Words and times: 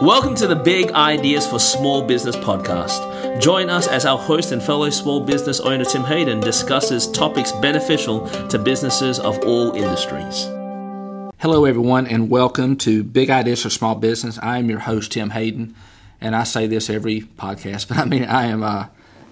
Welcome 0.00 0.34
to 0.36 0.46
the 0.46 0.56
Big 0.56 0.92
Ideas 0.92 1.46
for 1.46 1.58
Small 1.58 2.00
Business 2.00 2.34
podcast. 2.34 3.38
Join 3.38 3.68
us 3.68 3.86
as 3.86 4.06
our 4.06 4.16
host 4.16 4.50
and 4.50 4.62
fellow 4.62 4.88
small 4.88 5.20
business 5.20 5.60
owner 5.60 5.84
Tim 5.84 6.04
Hayden 6.04 6.40
discusses 6.40 7.06
topics 7.06 7.52
beneficial 7.52 8.26
to 8.48 8.58
businesses 8.58 9.20
of 9.20 9.38
all 9.44 9.72
industries. 9.72 10.44
Hello, 11.36 11.66
everyone, 11.66 12.06
and 12.06 12.30
welcome 12.30 12.76
to 12.78 13.04
Big 13.04 13.28
Ideas 13.28 13.62
for 13.62 13.68
Small 13.68 13.94
Business. 13.94 14.38
I 14.42 14.56
am 14.56 14.70
your 14.70 14.78
host, 14.78 15.12
Tim 15.12 15.28
Hayden, 15.28 15.74
and 16.18 16.34
I 16.34 16.44
say 16.44 16.66
this 16.66 16.88
every 16.88 17.20
podcast, 17.20 17.88
but 17.88 17.98
I 17.98 18.06
mean, 18.06 18.24
I 18.24 18.46
am 18.46 18.62
uh, 18.62 18.86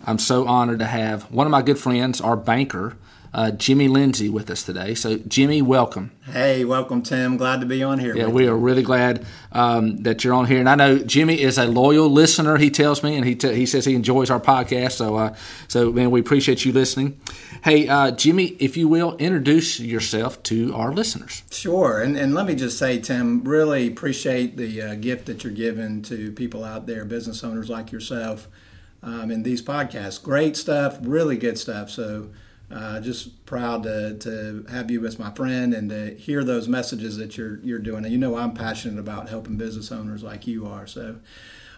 I'm 0.04 0.18
so 0.18 0.46
honored 0.46 0.80
to 0.80 0.86
have 0.86 1.32
one 1.32 1.46
of 1.46 1.50
my 1.50 1.62
good 1.62 1.78
friends, 1.78 2.20
our 2.20 2.36
banker, 2.36 2.94
uh, 3.32 3.50
Jimmy 3.50 3.88
Lindsay 3.88 4.28
with 4.28 4.50
us 4.50 4.62
today. 4.62 4.94
So, 4.94 5.18
Jimmy, 5.18 5.62
welcome. 5.62 6.12
Hey, 6.24 6.64
welcome, 6.64 7.02
Tim. 7.02 7.36
Glad 7.36 7.60
to 7.60 7.66
be 7.66 7.82
on 7.82 7.98
here. 7.98 8.16
Yeah, 8.16 8.26
we 8.26 8.44
you. 8.44 8.52
are 8.52 8.56
really 8.56 8.82
glad 8.82 9.24
um, 9.52 9.98
that 9.98 10.24
you're 10.24 10.34
on 10.34 10.46
here. 10.46 10.58
And 10.60 10.68
I 10.68 10.74
know 10.74 10.98
Jimmy 10.98 11.40
is 11.40 11.58
a 11.58 11.66
loyal 11.66 12.08
listener. 12.08 12.56
He 12.56 12.70
tells 12.70 13.02
me, 13.02 13.16
and 13.16 13.24
he 13.24 13.34
t- 13.34 13.54
he 13.54 13.66
says 13.66 13.84
he 13.84 13.94
enjoys 13.94 14.30
our 14.30 14.40
podcast. 14.40 14.92
So, 14.92 15.16
uh, 15.16 15.36
so 15.68 15.92
man, 15.92 16.10
we 16.10 16.20
appreciate 16.20 16.64
you 16.64 16.72
listening. 16.72 17.20
Hey, 17.64 17.88
uh, 17.88 18.10
Jimmy, 18.12 18.56
if 18.58 18.76
you 18.76 18.88
will, 18.88 19.16
introduce 19.16 19.80
yourself 19.80 20.42
to 20.44 20.74
our 20.74 20.92
listeners. 20.92 21.42
Sure. 21.50 22.00
And 22.00 22.16
and 22.16 22.34
let 22.34 22.46
me 22.46 22.54
just 22.54 22.78
say, 22.78 22.98
Tim, 22.98 23.42
really 23.44 23.88
appreciate 23.88 24.56
the 24.56 24.82
uh, 24.82 24.94
gift 24.94 25.26
that 25.26 25.44
you're 25.44 25.52
giving 25.52 26.02
to 26.02 26.32
people 26.32 26.64
out 26.64 26.86
there, 26.86 27.04
business 27.04 27.44
owners 27.44 27.68
like 27.68 27.92
yourself, 27.92 28.48
um, 29.02 29.30
in 29.30 29.42
these 29.42 29.62
podcasts. 29.62 30.22
Great 30.22 30.56
stuff, 30.56 30.98
really 31.02 31.36
good 31.36 31.58
stuff. 31.58 31.90
So. 31.90 32.30
Uh, 32.70 33.00
just 33.00 33.46
proud 33.46 33.82
to, 33.82 34.14
to 34.18 34.62
have 34.70 34.90
you 34.90 35.06
as 35.06 35.18
my 35.18 35.30
friend 35.30 35.72
and 35.72 35.88
to 35.88 36.14
hear 36.14 36.44
those 36.44 36.68
messages 36.68 37.16
that 37.16 37.38
you're 37.38 37.58
you're 37.60 37.78
doing. 37.78 38.04
And 38.04 38.12
you 38.12 38.18
know 38.18 38.36
I'm 38.36 38.52
passionate 38.52 39.00
about 39.00 39.30
helping 39.30 39.56
business 39.56 39.90
owners 39.90 40.22
like 40.22 40.46
you 40.46 40.66
are. 40.66 40.86
So, 40.86 41.16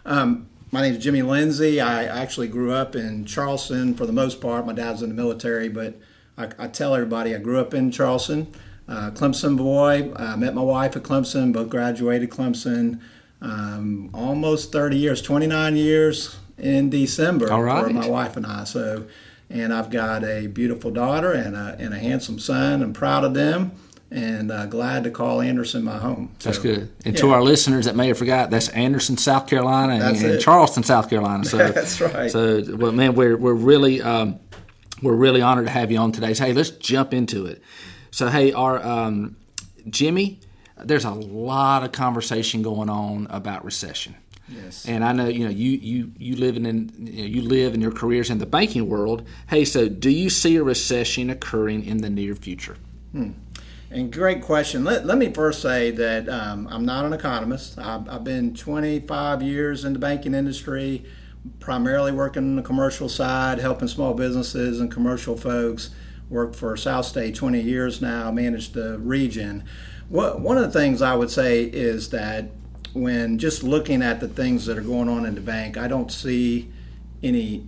um, 0.05 0.49
my 0.69 0.81
name 0.81 0.95
is 0.95 1.03
Jimmy 1.03 1.21
Lindsay. 1.21 1.79
I 1.79 2.03
actually 2.03 2.49
grew 2.49 2.73
up 2.73 2.95
in 2.95 3.23
Charleston 3.23 3.93
for 3.93 4.05
the 4.05 4.11
most 4.11 4.41
part. 4.41 4.65
My 4.65 4.73
dad's 4.73 5.01
in 5.01 5.07
the 5.07 5.15
military, 5.15 5.69
but 5.69 5.97
I, 6.37 6.49
I 6.59 6.67
tell 6.67 6.93
everybody 6.93 7.33
I 7.33 7.39
grew 7.39 7.59
up 7.59 7.73
in 7.73 7.89
Charleston. 7.91 8.53
Uh, 8.87 9.11
Clemson 9.11 9.55
boy. 9.55 10.11
I 10.17 10.35
met 10.35 10.53
my 10.53 10.61
wife 10.61 10.97
at 10.97 11.03
Clemson. 11.03 11.53
Both 11.53 11.69
graduated 11.69 12.29
Clemson. 12.29 12.99
Um, 13.41 14.09
almost 14.13 14.71
30 14.71 14.97
years, 14.97 15.21
29 15.21 15.75
years 15.75 16.37
in 16.57 16.89
December 16.89 17.47
for 17.47 17.89
my 17.89 18.07
wife 18.07 18.37
and 18.37 18.45
I. 18.45 18.65
So 18.65 19.07
and 19.51 19.73
I've 19.73 19.89
got 19.89 20.23
a 20.23 20.47
beautiful 20.47 20.91
daughter 20.91 21.31
and 21.31 21.55
a, 21.55 21.75
and 21.79 21.93
a 21.93 21.99
handsome 21.99 22.39
son. 22.39 22.81
I'm 22.81 22.93
proud 22.93 23.23
of 23.23 23.33
them 23.33 23.71
and 24.11 24.51
uh, 24.51 24.65
glad 24.65 25.05
to 25.05 25.09
call 25.09 25.41
Anderson 25.41 25.83
my 25.83 25.97
home. 25.97 26.35
So, 26.39 26.49
that's 26.49 26.61
good. 26.61 26.91
And 27.05 27.15
yeah. 27.15 27.21
to 27.21 27.31
our 27.31 27.41
listeners 27.41 27.85
that 27.85 27.95
may 27.95 28.09
have 28.09 28.17
forgot, 28.17 28.49
that's 28.49 28.67
Anderson, 28.69 29.17
South 29.17 29.47
Carolina, 29.47 30.05
and, 30.05 30.17
and 30.17 30.41
Charleston, 30.41 30.83
South 30.83 31.09
Carolina. 31.09 31.45
So 31.45 31.57
that's 31.71 32.01
right. 32.01 32.29
So, 32.29 32.63
well, 32.75 32.91
man, 32.91 33.15
we're 33.15 33.37
we're 33.37 33.53
really 33.53 34.01
um, 34.01 34.39
we're 35.01 35.15
really 35.15 35.41
honored 35.41 35.67
to 35.67 35.71
have 35.71 35.91
you 35.91 35.97
on 35.97 36.11
today. 36.11 36.33
So, 36.33 36.45
hey, 36.45 36.53
let's 36.53 36.71
jump 36.71 37.13
into 37.13 37.45
it. 37.45 37.63
So, 38.11 38.27
hey, 38.27 38.51
our 38.51 38.85
um, 38.85 39.37
Jimmy, 39.89 40.41
there's 40.77 41.05
a 41.05 41.11
lot 41.11 41.83
of 41.83 41.93
conversation 41.93 42.61
going 42.61 42.89
on 42.89 43.27
about 43.29 43.63
recession. 43.63 44.15
Yes. 44.51 44.85
And 44.85 45.03
I 45.03 45.13
know 45.13 45.27
you 45.27 45.45
know 45.45 45.49
you 45.49 45.71
you 45.71 46.11
you 46.17 46.35
live 46.35 46.57
in 46.57 46.65
you, 46.65 47.21
know, 47.21 47.27
you 47.27 47.41
live 47.41 47.73
in 47.73 47.81
your 47.81 47.91
careers 47.91 48.29
in 48.29 48.39
the 48.39 48.45
banking 48.45 48.89
world. 48.89 49.25
Hey, 49.47 49.65
so 49.65 49.87
do 49.87 50.09
you 50.09 50.29
see 50.29 50.57
a 50.57 50.63
recession 50.63 51.29
occurring 51.29 51.85
in 51.85 51.97
the 51.97 52.09
near 52.09 52.35
future? 52.35 52.77
Hmm. 53.11 53.31
And 53.89 54.11
great 54.11 54.41
question. 54.41 54.85
Let, 54.85 55.05
let 55.05 55.17
me 55.17 55.33
first 55.33 55.61
say 55.61 55.91
that 55.91 56.29
um, 56.29 56.65
I'm 56.71 56.85
not 56.85 57.03
an 57.03 57.11
economist. 57.11 57.77
I've, 57.77 58.07
I've, 58.07 58.23
been 58.23 58.53
25 58.53 59.41
years 59.41 59.83
in 59.83 59.91
the 59.91 59.99
banking 59.99 60.33
industry, 60.33 61.03
primarily 61.59 62.13
working 62.13 62.43
on 62.43 62.55
the 62.55 62.61
commercial 62.61 63.09
side, 63.09 63.59
helping 63.59 63.89
small 63.89 64.13
businesses 64.13 64.79
and 64.79 64.89
commercial 64.89 65.35
folks. 65.35 65.89
Worked 66.29 66.55
for 66.55 66.77
South 66.77 67.05
State 67.05 67.35
20 67.35 67.59
years 67.59 68.01
now, 68.01 68.31
managed 68.31 68.73
the 68.73 68.97
region. 68.97 69.65
What, 70.07 70.39
one 70.39 70.57
of 70.57 70.63
the 70.63 70.79
things 70.79 71.01
I 71.01 71.13
would 71.13 71.29
say 71.29 71.63
is 71.63 72.11
that 72.11 72.45
when 72.93 73.37
just 73.37 73.63
looking 73.63 74.01
at 74.01 74.19
the 74.19 74.27
things 74.27 74.65
that 74.65 74.77
are 74.77 74.81
going 74.83 75.07
on 75.09 75.25
in 75.25 75.35
the 75.35 75.41
bank, 75.41 75.77
I 75.77 75.87
don't 75.87 76.11
see 76.11 76.71
any 77.23 77.65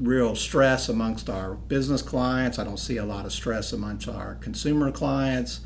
real 0.00 0.34
stress 0.34 0.88
amongst 0.88 1.28
our 1.28 1.54
business 1.54 2.02
clients. 2.02 2.58
I 2.58 2.64
don't 2.64 2.78
see 2.78 2.96
a 2.96 3.04
lot 3.04 3.26
of 3.26 3.32
stress 3.32 3.72
amongst 3.72 4.08
our 4.08 4.36
consumer 4.36 4.90
clients. 4.90 5.60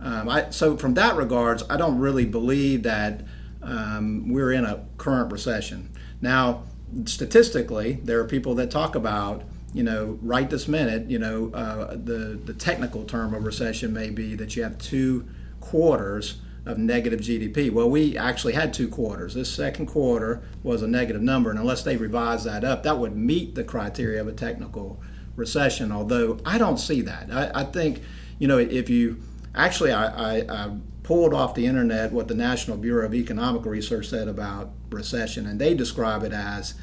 Um, 0.00 0.28
I, 0.28 0.50
so, 0.50 0.76
from 0.76 0.94
that 0.94 1.16
regards, 1.16 1.64
I 1.68 1.76
don't 1.76 1.98
really 1.98 2.26
believe 2.26 2.84
that 2.84 3.24
um, 3.62 4.28
we're 4.28 4.52
in 4.52 4.64
a 4.64 4.84
current 4.96 5.32
recession. 5.32 5.90
Now, 6.20 6.64
statistically, 7.06 7.94
there 8.04 8.20
are 8.20 8.24
people 8.24 8.54
that 8.56 8.70
talk 8.70 8.94
about, 8.94 9.42
you 9.74 9.82
know, 9.82 10.18
right 10.22 10.48
this 10.48 10.68
minute, 10.68 11.10
you 11.10 11.18
know, 11.18 11.50
uh, 11.52 11.96
the 11.96 12.38
the 12.44 12.54
technical 12.54 13.04
term 13.04 13.34
of 13.34 13.44
recession 13.44 13.92
may 13.92 14.10
be 14.10 14.36
that 14.36 14.54
you 14.54 14.62
have 14.62 14.78
two 14.78 15.26
quarters 15.60 16.36
of 16.66 16.78
negative 16.78 17.20
GDP. 17.20 17.70
Well, 17.70 17.88
we 17.88 18.16
actually 18.16 18.52
had 18.52 18.74
two 18.74 18.88
quarters. 18.88 19.34
This 19.34 19.50
second 19.50 19.86
quarter 19.86 20.42
was 20.62 20.82
a 20.82 20.88
negative 20.88 21.22
number, 21.22 21.50
and 21.50 21.58
unless 21.58 21.82
they 21.82 21.96
revise 21.96 22.44
that 22.44 22.64
up, 22.64 22.82
that 22.82 22.98
would 22.98 23.16
meet 23.16 23.54
the 23.54 23.64
criteria 23.64 24.20
of 24.20 24.28
a 24.28 24.32
technical 24.32 25.00
recession. 25.36 25.90
Although 25.92 26.40
I 26.44 26.58
don't 26.58 26.78
see 26.78 27.00
that. 27.02 27.30
I, 27.32 27.62
I 27.62 27.64
think, 27.64 28.02
you 28.38 28.48
know, 28.48 28.58
if 28.58 28.90
you 28.90 29.22
actually, 29.54 29.92
I, 29.92 30.40
I, 30.40 30.64
I 30.64 30.76
pulled 31.02 31.32
off 31.32 31.54
the 31.54 31.66
internet 31.66 32.12
what 32.12 32.28
the 32.28 32.34
National 32.34 32.76
Bureau 32.76 33.06
of 33.06 33.14
Economic 33.14 33.64
Research 33.64 34.08
said 34.08 34.28
about 34.28 34.72
recession, 34.90 35.46
and 35.46 35.58
they 35.58 35.74
describe 35.74 36.22
it 36.22 36.32
as 36.32 36.74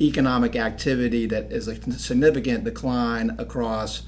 economic 0.00 0.56
activity 0.56 1.26
that 1.26 1.50
is 1.52 1.68
a 1.68 1.98
significant 1.98 2.64
decline 2.64 3.34
across 3.38 4.02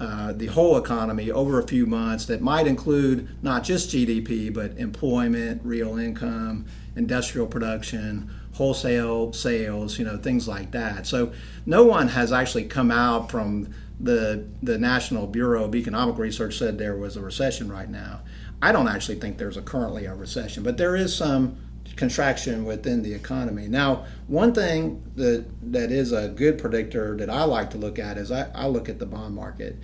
uh, 0.00 0.32
the 0.32 0.46
whole 0.46 0.78
economy 0.78 1.30
over 1.30 1.60
a 1.60 1.66
few 1.66 1.84
months 1.84 2.24
that 2.24 2.40
might 2.40 2.66
include 2.66 3.28
not 3.42 3.62
just 3.62 3.90
GDP, 3.90 4.52
but 4.52 4.76
employment, 4.78 5.60
real 5.62 5.98
income, 5.98 6.64
industrial 6.96 7.46
production, 7.46 8.30
wholesale 8.54 9.32
sales, 9.34 9.98
you 9.98 10.04
know, 10.06 10.16
things 10.16 10.48
like 10.48 10.70
that. 10.70 11.06
So 11.06 11.32
no 11.66 11.84
one 11.84 12.08
has 12.08 12.32
actually 12.32 12.64
come 12.64 12.90
out 12.90 13.30
from 13.30 13.74
the 14.00 14.46
the 14.62 14.78
National 14.78 15.26
Bureau 15.26 15.64
of 15.64 15.74
Economic 15.74 16.16
Research 16.16 16.56
said 16.56 16.78
there 16.78 16.96
was 16.96 17.18
a 17.18 17.20
recession 17.20 17.70
right 17.70 17.90
now. 17.90 18.20
I 18.62 18.72
don't 18.72 18.88
actually 18.88 19.20
think 19.20 19.36
there's 19.36 19.58
a 19.58 19.62
currently 19.62 20.06
a 20.06 20.14
recession, 20.14 20.62
but 20.62 20.78
there 20.78 20.96
is 20.96 21.14
some 21.14 21.58
contraction 21.96 22.64
within 22.64 23.02
the 23.02 23.12
economy. 23.12 23.68
Now, 23.68 24.06
one 24.26 24.54
thing 24.54 25.02
that 25.16 25.44
that 25.72 25.90
is 25.90 26.12
a 26.12 26.28
good 26.28 26.58
predictor 26.58 27.16
that 27.16 27.28
I 27.28 27.44
like 27.44 27.70
to 27.70 27.78
look 27.78 27.98
at 27.98 28.16
is 28.16 28.30
I, 28.30 28.50
I 28.54 28.66
look 28.66 28.88
at 28.88 28.98
the 28.98 29.06
bond 29.06 29.34
market. 29.34 29.76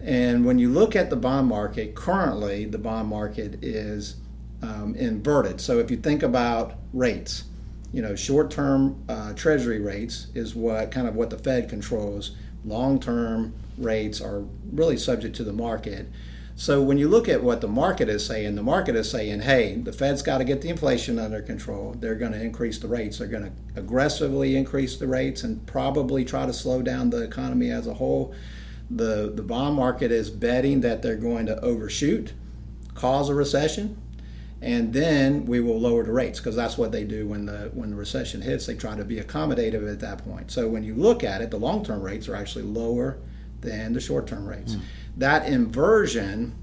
And 0.00 0.44
when 0.44 0.58
you 0.58 0.70
look 0.70 0.94
at 0.94 1.08
the 1.08 1.16
bond 1.16 1.48
market, 1.48 1.94
currently 1.94 2.66
the 2.66 2.78
bond 2.78 3.08
market 3.08 3.64
is 3.64 4.16
um, 4.62 4.94
inverted. 4.96 5.60
So 5.60 5.78
if 5.78 5.90
you 5.90 5.96
think 5.96 6.22
about 6.22 6.74
rates, 6.92 7.44
you 7.92 8.02
know, 8.02 8.14
short-term 8.14 9.02
uh, 9.08 9.32
Treasury 9.34 9.80
rates 9.80 10.26
is 10.34 10.54
what 10.54 10.90
kind 10.90 11.06
of 11.06 11.14
what 11.14 11.30
the 11.30 11.38
Fed 11.38 11.68
controls. 11.68 12.32
Long-term 12.64 13.54
rates 13.78 14.20
are 14.20 14.44
really 14.72 14.96
subject 14.96 15.36
to 15.36 15.44
the 15.44 15.52
market. 15.52 16.08
So 16.56 16.80
when 16.80 16.98
you 16.98 17.08
look 17.08 17.28
at 17.28 17.42
what 17.42 17.60
the 17.60 17.68
market 17.68 18.08
is 18.08 18.24
saying, 18.24 18.54
the 18.54 18.62
market 18.62 18.94
is 18.94 19.10
saying, 19.10 19.40
hey, 19.40 19.74
the 19.74 19.92
Fed's 19.92 20.22
got 20.22 20.38
to 20.38 20.44
get 20.44 20.62
the 20.62 20.68
inflation 20.68 21.18
under 21.18 21.42
control. 21.42 21.96
They're 21.98 22.14
going 22.14 22.32
to 22.32 22.40
increase 22.40 22.78
the 22.78 22.86
rates. 22.86 23.18
They're 23.18 23.26
going 23.26 23.44
to 23.44 23.52
aggressively 23.74 24.56
increase 24.56 24.96
the 24.96 25.08
rates 25.08 25.42
and 25.42 25.66
probably 25.66 26.24
try 26.24 26.46
to 26.46 26.52
slow 26.52 26.80
down 26.80 27.10
the 27.10 27.22
economy 27.22 27.70
as 27.70 27.88
a 27.88 27.94
whole. 27.94 28.32
The, 28.88 29.32
the 29.34 29.42
bond 29.42 29.74
market 29.74 30.12
is 30.12 30.30
betting 30.30 30.80
that 30.82 31.02
they're 31.02 31.16
going 31.16 31.46
to 31.46 31.58
overshoot, 31.60 32.34
cause 32.94 33.28
a 33.28 33.34
recession, 33.34 34.00
and 34.62 34.92
then 34.92 35.46
we 35.46 35.58
will 35.58 35.80
lower 35.80 36.04
the 36.04 36.12
rates 36.12 36.38
because 36.38 36.54
that's 36.54 36.78
what 36.78 36.92
they 36.92 37.04
do 37.04 37.26
when 37.26 37.46
the 37.46 37.70
when 37.74 37.90
the 37.90 37.96
recession 37.96 38.42
hits. 38.42 38.64
They 38.66 38.74
try 38.74 38.96
to 38.96 39.04
be 39.04 39.16
accommodative 39.16 39.90
at 39.90 40.00
that 40.00 40.24
point. 40.24 40.50
So 40.50 40.68
when 40.68 40.84
you 40.84 40.94
look 40.94 41.24
at 41.24 41.42
it, 41.42 41.50
the 41.50 41.58
long-term 41.58 42.00
rates 42.00 42.28
are 42.28 42.36
actually 42.36 42.64
lower 42.64 43.18
than 43.64 43.92
the 43.92 44.00
short-term 44.00 44.46
rates. 44.46 44.74
Mm. 44.74 44.80
That 45.16 45.48
inversion 45.48 46.54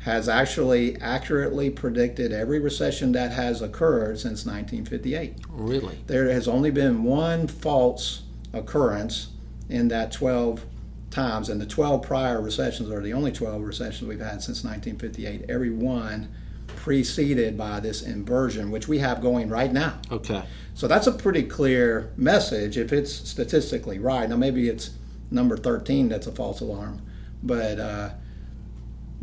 has 0.00 0.28
actually 0.28 0.96
accurately 1.00 1.70
predicted 1.70 2.32
every 2.32 2.60
recession 2.60 3.12
that 3.12 3.32
has 3.32 3.60
occurred 3.60 4.18
since 4.18 4.46
1958. 4.46 5.36
Really? 5.48 5.98
There 6.06 6.30
has 6.30 6.46
only 6.48 6.70
been 6.70 7.02
one 7.02 7.46
false 7.46 8.22
occurrence 8.52 9.28
in 9.68 9.88
that 9.88 10.12
12 10.12 10.64
times, 11.10 11.48
and 11.48 11.60
the 11.60 11.66
12 11.66 12.02
prior 12.02 12.40
recessions 12.40 12.90
are 12.90 13.02
the 13.02 13.12
only 13.12 13.32
12 13.32 13.62
recessions 13.62 14.08
we've 14.08 14.20
had 14.20 14.42
since 14.42 14.64
1958. 14.64 15.50
Every 15.50 15.70
one 15.70 16.32
preceded 16.76 17.58
by 17.58 17.80
this 17.80 18.02
inversion, 18.02 18.70
which 18.70 18.88
we 18.88 18.98
have 18.98 19.20
going 19.20 19.48
right 19.48 19.72
now. 19.72 19.98
Okay. 20.10 20.42
So 20.74 20.86
that's 20.86 21.06
a 21.06 21.12
pretty 21.12 21.42
clear 21.42 22.12
message 22.16 22.78
if 22.78 22.92
it's 22.92 23.12
statistically 23.12 23.98
right. 23.98 24.28
Now, 24.28 24.36
maybe 24.36 24.68
it's 24.68 24.90
number 25.30 25.56
13 25.56 26.08
that's 26.08 26.26
a 26.26 26.32
false 26.32 26.60
alarm 26.60 27.00
but 27.42 27.78
uh, 27.78 28.10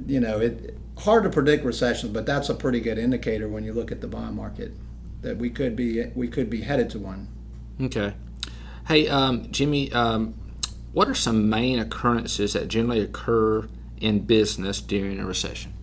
you 0.05 0.19
know, 0.19 0.39
it 0.39 0.77
hard 0.99 1.23
to 1.23 1.29
predict 1.29 1.65
recessions, 1.65 2.11
but 2.11 2.25
that's 2.25 2.49
a 2.49 2.55
pretty 2.55 2.79
good 2.79 2.97
indicator 2.97 3.47
when 3.47 3.63
you 3.63 3.73
look 3.73 3.91
at 3.91 4.01
the 4.01 4.07
bond 4.07 4.35
market 4.35 4.71
that 5.21 5.37
we 5.37 5.49
could 5.49 5.75
be 5.75 6.05
we 6.15 6.27
could 6.27 6.49
be 6.49 6.61
headed 6.61 6.89
to 6.91 6.99
one. 6.99 7.27
Okay. 7.81 8.13
Hey, 8.87 9.07
um, 9.07 9.51
Jimmy, 9.51 9.91
um, 9.91 10.35
what 10.93 11.09
are 11.09 11.15
some 11.15 11.49
main 11.49 11.79
occurrences 11.79 12.53
that 12.53 12.67
generally 12.67 13.01
occur 13.01 13.67
in 13.99 14.19
business 14.19 14.79
during 14.79 15.19
a 15.19 15.25
recession? 15.25 15.73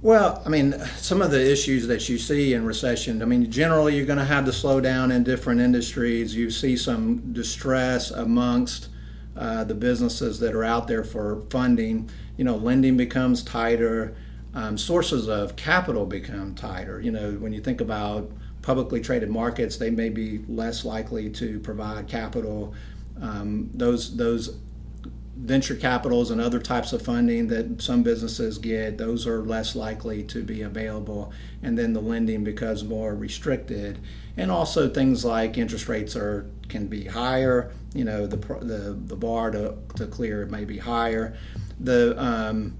Well, 0.00 0.40
I 0.46 0.48
mean, 0.48 0.78
some 0.96 1.20
of 1.20 1.32
the 1.32 1.50
issues 1.50 1.88
that 1.88 2.08
you 2.08 2.18
see 2.18 2.54
in 2.54 2.64
recession, 2.64 3.20
I 3.20 3.24
mean, 3.24 3.50
generally 3.50 3.96
you're 3.96 4.06
going 4.06 4.20
to 4.20 4.24
have 4.24 4.46
the 4.46 4.52
slowdown 4.52 5.12
in 5.12 5.24
different 5.24 5.60
industries. 5.60 6.36
You 6.36 6.50
see 6.50 6.76
some 6.76 7.32
distress 7.32 8.12
amongst 8.12 8.90
uh, 9.36 9.64
the 9.64 9.74
businesses 9.74 10.38
that 10.38 10.54
are 10.54 10.62
out 10.62 10.86
there 10.86 11.02
for 11.02 11.42
funding. 11.50 12.08
You 12.36 12.44
know, 12.44 12.54
lending 12.54 12.96
becomes 12.96 13.42
tighter, 13.42 14.14
um, 14.54 14.78
sources 14.78 15.28
of 15.28 15.56
capital 15.56 16.06
become 16.06 16.54
tighter. 16.54 17.00
You 17.00 17.10
know, 17.10 17.32
when 17.32 17.52
you 17.52 17.60
think 17.60 17.80
about 17.80 18.30
publicly 18.62 19.00
traded 19.00 19.30
markets, 19.30 19.78
they 19.78 19.90
may 19.90 20.10
be 20.10 20.44
less 20.48 20.84
likely 20.84 21.28
to 21.30 21.58
provide 21.58 22.06
capital. 22.06 22.72
Um, 23.20 23.70
those 23.74 24.16
those 24.16 24.58
venture 25.38 25.76
capitals 25.76 26.30
and 26.30 26.40
other 26.40 26.58
types 26.58 26.92
of 26.92 27.00
funding 27.00 27.46
that 27.48 27.80
some 27.80 28.02
businesses 28.02 28.58
get, 28.58 28.98
those 28.98 29.26
are 29.26 29.40
less 29.40 29.76
likely 29.76 30.22
to 30.24 30.42
be 30.42 30.62
available. 30.62 31.32
And 31.62 31.78
then 31.78 31.92
the 31.92 32.00
lending 32.00 32.44
becomes 32.44 32.84
more 32.84 33.14
restricted. 33.14 33.98
And 34.36 34.50
also 34.50 34.88
things 34.88 35.24
like 35.24 35.56
interest 35.56 35.88
rates 35.88 36.16
are 36.16 36.50
can 36.68 36.86
be 36.86 37.04
higher. 37.04 37.72
You 37.94 38.04
know, 38.04 38.26
the 38.26 38.36
the, 38.36 38.98
the 39.06 39.16
bar 39.16 39.50
to, 39.52 39.76
to 39.96 40.06
clear 40.06 40.44
may 40.46 40.64
be 40.64 40.78
higher. 40.78 41.36
The 41.80 42.20
um, 42.20 42.76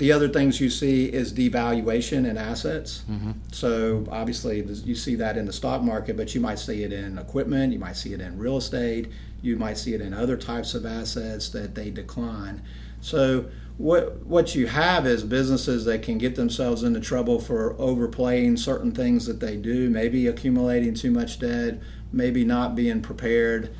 the 0.00 0.10
other 0.12 0.30
things 0.30 0.60
you 0.60 0.70
see 0.70 1.04
is 1.04 1.32
devaluation 1.32 2.28
in 2.28 2.38
assets. 2.38 3.04
Mm-hmm. 3.08 3.32
So 3.52 4.06
obviously 4.10 4.62
you 4.62 4.94
see 4.94 5.14
that 5.16 5.36
in 5.36 5.44
the 5.44 5.52
stock 5.52 5.82
market, 5.82 6.16
but 6.16 6.34
you 6.34 6.40
might 6.40 6.58
see 6.58 6.82
it 6.82 6.92
in 6.92 7.18
equipment, 7.18 7.74
you 7.74 7.78
might 7.78 7.96
see 7.96 8.14
it 8.14 8.20
in 8.20 8.38
real 8.38 8.56
estate, 8.56 9.08
you 9.42 9.56
might 9.56 9.76
see 9.76 9.92
it 9.92 10.00
in 10.00 10.14
other 10.14 10.38
types 10.38 10.74
of 10.74 10.86
assets 10.86 11.50
that 11.50 11.74
they 11.74 11.90
decline. 11.90 12.62
So 13.02 13.50
what 13.76 14.24
what 14.24 14.54
you 14.54 14.68
have 14.68 15.06
is 15.06 15.22
businesses 15.22 15.84
that 15.84 16.02
can 16.02 16.16
get 16.16 16.34
themselves 16.34 16.82
into 16.82 17.00
trouble 17.00 17.38
for 17.38 17.74
overplaying 17.78 18.56
certain 18.56 18.92
things 18.92 19.26
that 19.26 19.40
they 19.40 19.56
do, 19.56 19.90
maybe 19.90 20.26
accumulating 20.26 20.94
too 20.94 21.10
much 21.10 21.38
debt, 21.38 21.78
maybe 22.10 22.42
not 22.42 22.74
being 22.74 23.02
prepared, 23.02 23.74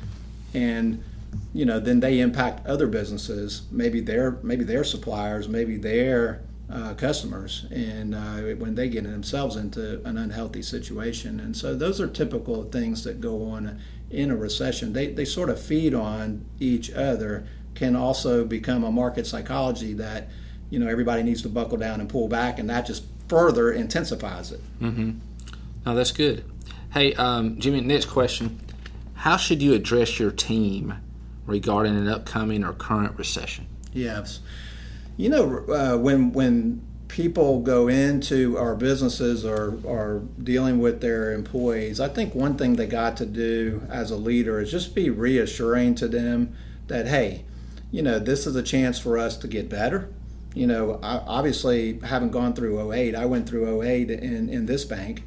and 0.53 1.03
you 1.53 1.65
know 1.65 1.79
then 1.79 1.99
they 1.99 2.19
impact 2.19 2.65
other 2.65 2.87
businesses, 2.87 3.63
maybe 3.71 4.01
their 4.01 4.39
maybe 4.43 4.63
their 4.63 4.83
suppliers, 4.83 5.47
maybe 5.47 5.77
their 5.77 6.43
uh, 6.69 6.93
customers, 6.93 7.65
and 7.71 8.15
uh, 8.15 8.39
when 8.57 8.75
they 8.75 8.87
get 8.87 9.03
themselves 9.03 9.55
into 9.55 10.01
an 10.05 10.17
unhealthy 10.17 10.61
situation, 10.61 11.39
and 11.39 11.55
so 11.55 11.75
those 11.75 11.99
are 11.99 12.07
typical 12.07 12.63
things 12.63 13.03
that 13.03 13.19
go 13.19 13.49
on 13.49 13.79
in 14.11 14.29
a 14.29 14.35
recession, 14.35 14.93
they, 14.93 15.07
they 15.07 15.25
sort 15.25 15.49
of 15.49 15.59
feed 15.59 15.93
on 15.93 16.45
each 16.59 16.91
other, 16.91 17.47
can 17.75 17.95
also 17.95 18.43
become 18.45 18.83
a 18.83 18.91
market 18.91 19.25
psychology 19.25 19.93
that, 19.93 20.29
you 20.69 20.77
know, 20.77 20.87
everybody 20.87 21.23
needs 21.23 21.41
to 21.41 21.49
buckle 21.49 21.77
down 21.77 21.99
and 21.99 22.09
pull 22.09 22.27
back, 22.27 22.59
and 22.59 22.69
that 22.69 22.85
just 22.85 23.03
further 23.27 23.71
intensifies 23.71 24.51
it. 24.51 24.61
Mm-hmm. 24.81 25.11
Oh, 25.85 25.95
that's 25.95 26.11
good. 26.11 26.43
Hey, 26.93 27.13
um, 27.13 27.57
Jimmy, 27.59 27.81
next 27.81 28.05
question. 28.05 28.59
How 29.13 29.37
should 29.37 29.61
you 29.61 29.73
address 29.73 30.19
your 30.19 30.31
team 30.31 30.95
regarding 31.51 31.95
an 31.95 32.07
upcoming 32.07 32.63
or 32.63 32.73
current 32.73 33.17
recession? 33.17 33.67
Yes. 33.93 34.39
You 35.17 35.29
know, 35.29 35.57
uh, 35.67 35.97
when 35.97 36.31
when 36.31 36.81
people 37.07 37.59
go 37.59 37.89
into 37.89 38.57
our 38.57 38.73
businesses 38.73 39.43
or 39.43 39.77
are 39.85 40.21
dealing 40.41 40.79
with 40.79 41.01
their 41.01 41.33
employees, 41.33 41.99
I 41.99 42.07
think 42.07 42.33
one 42.33 42.57
thing 42.57 42.77
they 42.77 42.87
got 42.87 43.17
to 43.17 43.25
do 43.25 43.83
as 43.89 44.11
a 44.11 44.15
leader 44.15 44.61
is 44.61 44.71
just 44.71 44.95
be 44.95 45.09
reassuring 45.09 45.95
to 45.95 46.07
them 46.07 46.55
that, 46.87 47.07
hey, 47.07 47.43
you 47.91 48.01
know, 48.01 48.17
this 48.17 48.47
is 48.47 48.55
a 48.55 48.63
chance 48.63 48.97
for 48.97 49.17
us 49.17 49.35
to 49.37 49.47
get 49.49 49.67
better. 49.67 50.09
You 50.53 50.67
know, 50.67 50.99
I 51.03 51.17
obviously 51.17 51.99
haven't 51.99 52.31
gone 52.31 52.53
through 52.53 52.91
08. 52.93 53.13
I 53.13 53.25
went 53.25 53.47
through 53.47 53.83
08 53.83 54.09
in, 54.09 54.47
in 54.47 54.65
this 54.65 54.85
bank, 54.85 55.23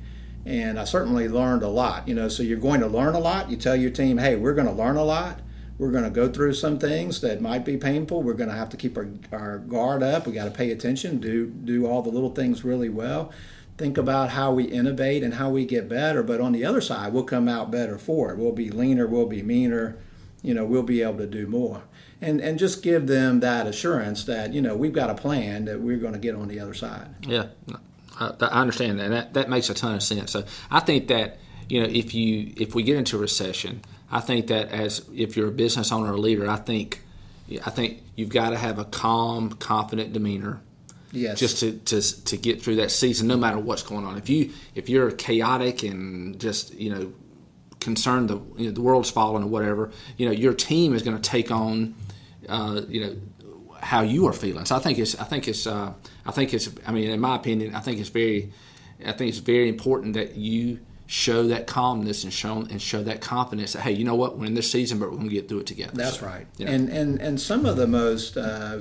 and 0.47 0.81
I 0.81 0.85
certainly 0.85 1.29
learned 1.29 1.63
a 1.63 1.69
lot. 1.69 2.09
You 2.09 2.15
know, 2.15 2.29
so 2.29 2.43
you're 2.43 2.59
going 2.59 2.81
to 2.81 2.87
learn 2.87 3.15
a 3.15 3.19
lot. 3.19 3.51
You 3.51 3.59
tell 3.59 3.77
your 3.77 3.91
team, 3.91 4.17
hey, 4.17 4.37
we're 4.37 4.55
going 4.55 4.67
to 4.67 4.73
learn 4.73 4.97
a 4.97 5.05
lot 5.05 5.41
we're 5.79 5.91
going 5.91 6.05
to 6.05 6.11
go 6.11 6.29
through 6.29 6.55
some 6.55 6.79
things 6.79 7.21
that 7.21 7.41
might 7.41 7.65
be 7.65 7.77
painful. 7.77 8.23
We're 8.23 8.35
going 8.35 8.51
to 8.51 8.57
have 8.57 8.69
to 8.71 8.77
keep 8.77 8.97
our, 8.97 9.09
our 9.33 9.59
guard 9.59 10.03
up. 10.03 10.27
We 10.27 10.33
got 10.33 10.45
to 10.45 10.51
pay 10.51 10.71
attention, 10.71 11.19
do 11.19 11.47
do 11.47 11.87
all 11.87 12.03
the 12.03 12.11
little 12.11 12.31
things 12.31 12.65
really 12.65 12.89
well. 12.89 13.33
Think 13.77 13.99
about 13.99 14.31
how 14.31 14.53
we 14.53 14.65
innovate 14.65 15.25
and 15.25 15.35
how 15.35 15.51
we 15.51 15.65
get 15.65 15.89
better. 15.89 16.23
But 16.23 16.41
on 16.41 16.53
the 16.53 16.65
other 16.65 16.81
side, 16.81 17.13
we'll 17.13 17.25
come 17.25 17.49
out 17.49 17.73
better 17.73 17.99
for 17.99 18.31
it. 18.31 18.39
We'll 18.39 18.53
be 18.53 18.71
leaner. 18.71 19.07
We'll 19.09 19.27
be 19.27 19.43
meaner. 19.43 19.97
You 20.43 20.55
know, 20.55 20.65
we'll 20.65 20.85
be 20.85 21.03
able 21.03 21.19
to 21.19 21.27
do 21.27 21.49
more. 21.49 21.83
And 22.21 22.41
and 22.41 22.59
just 22.59 22.83
give 22.83 23.09
them 23.09 23.41
that 23.41 23.67
assurance 23.67 24.25
that 24.25 24.53
you 24.53 24.63
know 24.63 24.77
we've 24.77 24.93
got 24.93 25.11
a 25.11 25.15
plan 25.15 25.65
that 25.65 25.81
we're 25.81 25.97
going 25.97 26.13
to 26.13 26.21
get 26.21 26.37
on 26.37 26.47
the 26.47 26.61
other 26.61 26.75
side. 26.75 27.09
Yeah, 27.27 27.47
I, 28.21 28.33
I 28.41 28.61
understand 28.61 29.01
that. 29.01 29.11
that. 29.11 29.35
That 29.35 29.51
makes 29.51 29.69
a 29.69 29.75
ton 29.75 29.97
of 29.97 30.03
sense. 30.03 30.31
So 30.31 30.45
I 30.71 30.79
think 30.79 31.09
that 31.09 31.39
you 31.69 31.83
know 31.83 31.89
if 31.91 32.15
you 32.15 32.53
if 32.57 32.77
we 32.77 32.85
get 32.85 32.97
into 32.97 33.17
a 33.17 33.21
recession 33.21 33.83
I 34.11 34.21
think 34.21 34.49
that 34.49 34.69
as 34.69 35.09
if 35.15 35.37
you're 35.37 35.49
a 35.49 35.53
business 35.53 35.93
owner 35.93 36.13
or 36.13 36.19
leader, 36.19 36.49
I 36.49 36.57
think 36.57 37.03
I 37.65 37.71
think 37.71 38.03
you've 38.17 38.31
got 38.31 38.51
to 38.51 38.57
have 38.57 38.79
a 38.79 38.85
calm, 38.85 39.51
confident 39.51 40.13
demeanor. 40.13 40.61
Yes. 41.13 41.39
Just 41.39 41.61
to, 41.61 41.73
to 41.73 42.25
to 42.25 42.37
get 42.37 42.63
through 42.63 42.77
that 42.77 42.91
season, 42.91 43.29
no 43.29 43.37
matter 43.37 43.59
what's 43.59 43.83
going 43.83 44.05
on. 44.05 44.17
If 44.19 44.29
you 44.29 44.51
if 44.75 44.89
you're 44.89 45.13
chaotic 45.13 45.85
and 45.85 46.41
just 46.41 46.75
you 46.75 46.91
know 46.91 47.13
concerned 47.79 48.31
the 48.31 48.41
you 48.57 48.67
know, 48.67 48.71
the 48.73 48.81
world's 48.81 49.11
falling 49.11 49.45
or 49.45 49.47
whatever, 49.47 49.93
you 50.17 50.27
know 50.27 50.33
your 50.33 50.55
team 50.55 50.93
is 50.93 51.03
going 51.03 51.17
to 51.17 51.23
take 51.23 51.53
on 51.53 51.95
uh, 52.49 52.83
you 52.89 53.01
know 53.01 53.17
how 53.81 54.01
you 54.01 54.27
are 54.27 54.33
feeling. 54.33 54.65
So 54.65 54.75
I 54.75 54.81
think 54.81 54.99
it's 54.99 55.15
I 55.21 55.25
think 55.25 55.47
it's 55.47 55.67
uh, 55.67 55.93
I 56.27 56.33
think 56.33 56.53
it's 56.53 56.69
I 56.87 56.91
mean 56.91 57.11
in 57.11 57.21
my 57.21 57.37
opinion 57.37 57.75
I 57.75 57.81
think 57.81 58.01
it's 58.01 58.09
very 58.09 58.53
I 59.05 59.13
think 59.13 59.29
it's 59.29 59.39
very 59.39 59.69
important 59.69 60.15
that 60.15 60.37
you 60.37 60.81
show 61.15 61.47
that 61.47 61.69
calmness 61.69 62.25
and 62.25 62.33
show 62.33 62.57
and 62.63 62.83
show 62.83 63.01
that 63.05 63.21
confidence 63.21 63.75
that 63.75 63.83
hey, 63.83 63.93
you 63.93 64.05
know 64.05 64.17
what, 64.17 64.37
we're 64.37 64.47
in 64.47 64.55
this 64.55 64.71
season, 64.71 64.99
but 64.99 65.11
we're 65.11 65.17
going 65.17 65.29
to 65.29 65.35
get 65.35 65.49
through 65.49 65.61
it 65.61 65.67
together. 65.67 65.93
That's 65.95 66.19
so, 66.19 66.27
right. 66.27 66.47
You 66.59 66.67
know. 66.67 66.73
And 66.73 66.89
and 66.89 67.21
and 67.21 67.41
some 67.41 67.65
of 67.65 67.77
the 67.77 67.87
most 67.87 68.37
uh, 68.37 68.81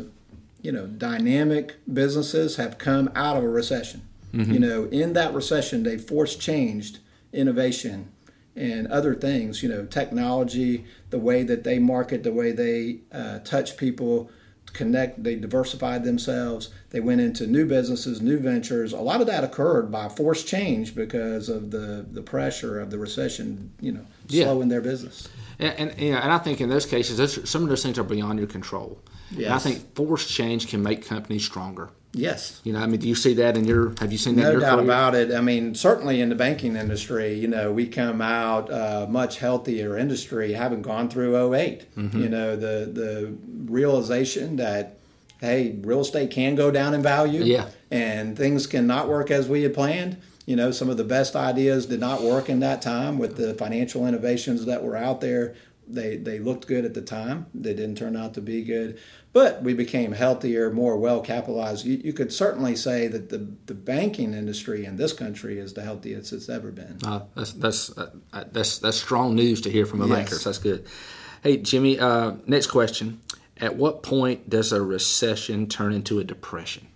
you 0.63 0.71
know 0.71 0.87
dynamic 0.87 1.75
businesses 1.91 2.55
have 2.55 2.79
come 2.79 3.11
out 3.15 3.37
of 3.37 3.43
a 3.43 3.49
recession. 3.49 4.07
Mm-hmm. 4.33 4.51
You 4.51 4.59
know, 4.59 4.85
in 4.85 5.13
that 5.13 5.31
recession, 5.35 5.83
they 5.83 5.99
forced 5.99 6.41
changed 6.41 6.97
innovation 7.31 8.11
and 8.55 8.87
other 8.87 9.13
things. 9.13 9.61
You 9.61 9.69
know, 9.69 9.85
technology, 9.85 10.85
the 11.11 11.19
way 11.19 11.43
that 11.43 11.63
they 11.63 11.77
market, 11.77 12.23
the 12.23 12.33
way 12.33 12.51
they 12.51 13.01
uh, 13.11 13.39
touch 13.39 13.77
people 13.77 14.31
connect 14.73 15.23
they 15.23 15.35
diversified 15.35 16.03
themselves 16.03 16.69
they 16.89 16.99
went 16.99 17.21
into 17.21 17.45
new 17.45 17.65
businesses 17.65 18.21
new 18.21 18.39
ventures 18.39 18.91
a 18.91 18.99
lot 18.99 19.21
of 19.21 19.27
that 19.27 19.43
occurred 19.43 19.91
by 19.91 20.09
forced 20.09 20.47
change 20.47 20.95
because 20.95 21.47
of 21.47 21.71
the 21.71 22.05
the 22.11 22.21
pressure 22.21 22.79
of 22.79 22.89
the 22.89 22.97
recession 22.97 23.71
you 23.79 23.91
know 23.91 24.05
slowing 24.27 24.67
yeah. 24.67 24.73
their 24.73 24.81
business 24.81 25.29
and, 25.59 25.91
and, 25.91 26.01
you 26.01 26.11
know, 26.11 26.17
and 26.17 26.31
i 26.31 26.37
think 26.39 26.59
in 26.59 26.69
those 26.69 26.85
cases 26.85 27.17
those, 27.17 27.47
some 27.49 27.63
of 27.63 27.69
those 27.69 27.83
things 27.83 27.97
are 27.97 28.03
beyond 28.03 28.39
your 28.39 28.47
control 28.47 28.99
yes. 29.31 29.45
and 29.45 29.53
i 29.53 29.59
think 29.59 29.95
forced 29.95 30.29
change 30.29 30.67
can 30.67 30.81
make 30.81 31.05
companies 31.05 31.45
stronger 31.45 31.89
Yes. 32.13 32.61
You 32.63 32.73
know, 32.73 32.79
I 32.79 32.85
mean, 32.85 32.99
do 32.99 33.07
you 33.07 33.15
see 33.15 33.33
that 33.35 33.57
in 33.57 33.65
your? 33.65 33.95
Have 33.99 34.11
you 34.11 34.19
seen 34.19 34.35
that? 34.35 34.53
No 34.53 34.59
doubt 34.59 34.75
career? 34.75 34.83
about 34.83 35.15
it. 35.15 35.33
I 35.33 35.41
mean, 35.41 35.73
certainly 35.73 36.21
in 36.21 36.29
the 36.29 36.35
banking 36.35 36.75
industry, 36.75 37.33
you 37.33 37.47
know, 37.47 37.71
we 37.71 37.87
come 37.87 38.21
out 38.21 38.71
uh, 38.71 39.07
much 39.09 39.39
healthier 39.39 39.97
industry, 39.97 40.53
having 40.53 40.83
gone 40.83 41.09
through 41.09 41.53
8 41.53 41.95
mm-hmm. 41.95 42.21
You 42.21 42.29
know, 42.29 42.55
the 42.55 42.89
the 42.93 43.35
realization 43.65 44.57
that 44.57 44.97
hey, 45.41 45.75
real 45.81 46.01
estate 46.01 46.31
can 46.31 46.55
go 46.55 46.71
down 46.71 46.93
in 46.93 47.01
value, 47.01 47.43
yeah, 47.43 47.69
and 47.89 48.37
things 48.37 48.67
cannot 48.67 49.09
work 49.09 49.31
as 49.31 49.49
we 49.49 49.63
had 49.63 49.73
planned. 49.73 50.17
You 50.45 50.55
know, 50.55 50.71
some 50.71 50.89
of 50.89 50.97
the 50.97 51.03
best 51.03 51.35
ideas 51.35 51.85
did 51.87 51.99
not 51.99 52.21
work 52.21 52.47
in 52.47 52.59
that 52.59 52.81
time 52.81 53.17
with 53.17 53.37
the 53.37 53.53
financial 53.55 54.05
innovations 54.05 54.65
that 54.65 54.83
were 54.83 54.95
out 54.95 55.21
there. 55.21 55.55
They 55.87 56.17
they 56.17 56.39
looked 56.39 56.67
good 56.67 56.85
at 56.85 56.93
the 56.93 57.01
time. 57.01 57.47
They 57.53 57.73
didn't 57.73 57.97
turn 57.97 58.15
out 58.15 58.33
to 58.35 58.41
be 58.41 58.63
good 58.63 58.99
but 59.33 59.63
we 59.63 59.73
became 59.73 60.11
healthier, 60.11 60.71
more 60.71 60.95
well 60.95 61.19
capitalized. 61.19 61.85
You, 61.85 61.99
you, 62.03 62.13
could 62.13 62.31
certainly 62.31 62.75
say 62.75 63.07
that 63.07 63.29
the, 63.29 63.47
the 63.65 63.73
banking 63.73 64.33
industry 64.35 64.85
in 64.85 64.95
this 64.95 65.11
country 65.11 65.57
is 65.57 65.73
the 65.73 65.81
healthiest 65.81 66.31
it's 66.31 66.47
ever 66.47 66.71
been. 66.71 66.99
Uh, 67.03 67.25
that's 67.35 67.53
that's 67.53 67.97
uh, 67.97 68.11
that's 68.51 68.77
that's 68.77 68.97
strong 68.97 69.35
news 69.35 69.59
to 69.61 69.71
hear 69.71 69.87
from 69.87 70.01
a 70.01 70.07
yes. 70.07 70.15
banker. 70.15 70.35
So 70.35 70.49
that's 70.49 70.59
good. 70.59 70.85
Hey 71.41 71.57
Jimmy, 71.57 71.99
uh, 71.99 72.33
next 72.45 72.67
question: 72.67 73.21
At 73.57 73.75
what 73.75 74.03
point 74.03 74.51
does 74.51 74.71
a 74.71 74.83
recession 74.83 75.67
turn 75.67 75.93
into 75.93 76.19
a 76.19 76.23
depression? 76.23 76.87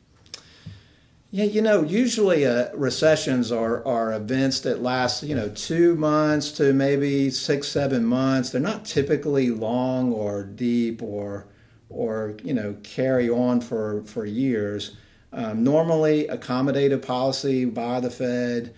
Yeah, 1.30 1.44
you 1.46 1.62
know, 1.62 1.84
usually 1.84 2.46
uh, 2.46 2.74
recessions 2.74 3.52
are, 3.52 3.86
are 3.86 4.14
events 4.14 4.62
that 4.62 4.82
last, 4.82 5.24
you 5.24 5.36
know, 5.36 5.50
two 5.50 5.96
months 5.96 6.52
to 6.54 6.72
maybe 6.72 7.30
six, 7.30 7.68
seven 7.68 8.06
months. 8.06 8.50
They're 8.50 8.62
not 8.62 8.86
typically 8.86 9.50
long 9.52 10.14
or 10.14 10.44
deep 10.44 11.04
or 11.04 11.48
or 11.90 12.36
you 12.44 12.54
know 12.54 12.76
carry 12.84 13.30
on 13.30 13.62
for 13.62 14.04
for 14.04 14.26
years. 14.26 14.96
Um, 15.34 15.64
normally, 15.64 16.28
accommodative 16.28 17.02
policy 17.06 17.66
by 17.66 18.00
the 18.00 18.10
Fed 18.10 18.74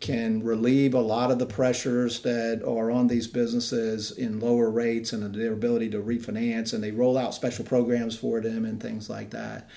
can 0.00 0.42
relieve 0.42 0.94
a 0.94 1.00
lot 1.00 1.30
of 1.30 1.38
the 1.38 1.46
pressures 1.46 2.20
that 2.22 2.62
are 2.66 2.90
on 2.90 3.06
these 3.06 3.28
businesses 3.28 4.10
in 4.10 4.40
lower 4.40 4.68
rates 4.70 5.12
and 5.12 5.32
their 5.34 5.52
ability 5.52 5.90
to 5.90 6.02
refinance, 6.02 6.72
and 6.72 6.82
they 6.82 6.90
roll 6.90 7.16
out 7.16 7.34
special 7.34 7.64
programs 7.64 8.16
for 8.16 8.40
them 8.40 8.64
and 8.64 8.80
things 8.82 9.08
like 9.08 9.30
that. 9.30 9.68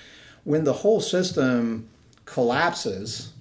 When 0.44 0.64
the 0.64 0.74
whole 0.74 1.02
system 1.02 1.90
collapses, 2.26 3.34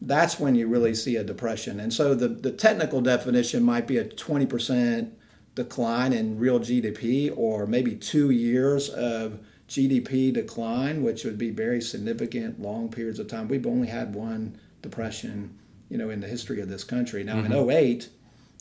that's 0.00 0.40
when 0.40 0.54
you 0.54 0.66
really 0.66 0.94
see 0.94 1.16
a 1.16 1.24
depression. 1.24 1.78
And 1.78 1.92
so 1.92 2.14
the, 2.14 2.28
the 2.28 2.52
technical 2.52 3.00
definition 3.00 3.62
might 3.62 3.86
be 3.86 3.98
a 3.98 4.04
20% 4.04 5.10
decline 5.54 6.12
in 6.12 6.38
real 6.38 6.58
GDP 6.58 7.32
or 7.36 7.66
maybe 7.66 7.94
two 7.94 8.30
years 8.30 8.88
of 8.88 9.40
GDP 9.68 10.32
decline, 10.32 11.02
which 11.02 11.24
would 11.24 11.38
be 11.38 11.50
very 11.50 11.80
significant 11.80 12.60
long 12.60 12.88
periods 12.90 13.18
of 13.18 13.28
time. 13.28 13.48
We've 13.48 13.66
only 13.66 13.88
had 13.88 14.14
one 14.14 14.58
depression 14.82 15.58
you 15.90 15.98
know, 15.98 16.08
in 16.08 16.20
the 16.20 16.28
history 16.28 16.60
of 16.60 16.68
this 16.68 16.84
country. 16.84 17.22
Now, 17.22 17.36
mm-hmm. 17.36 17.52
in 17.52 17.70
08, 17.70 18.08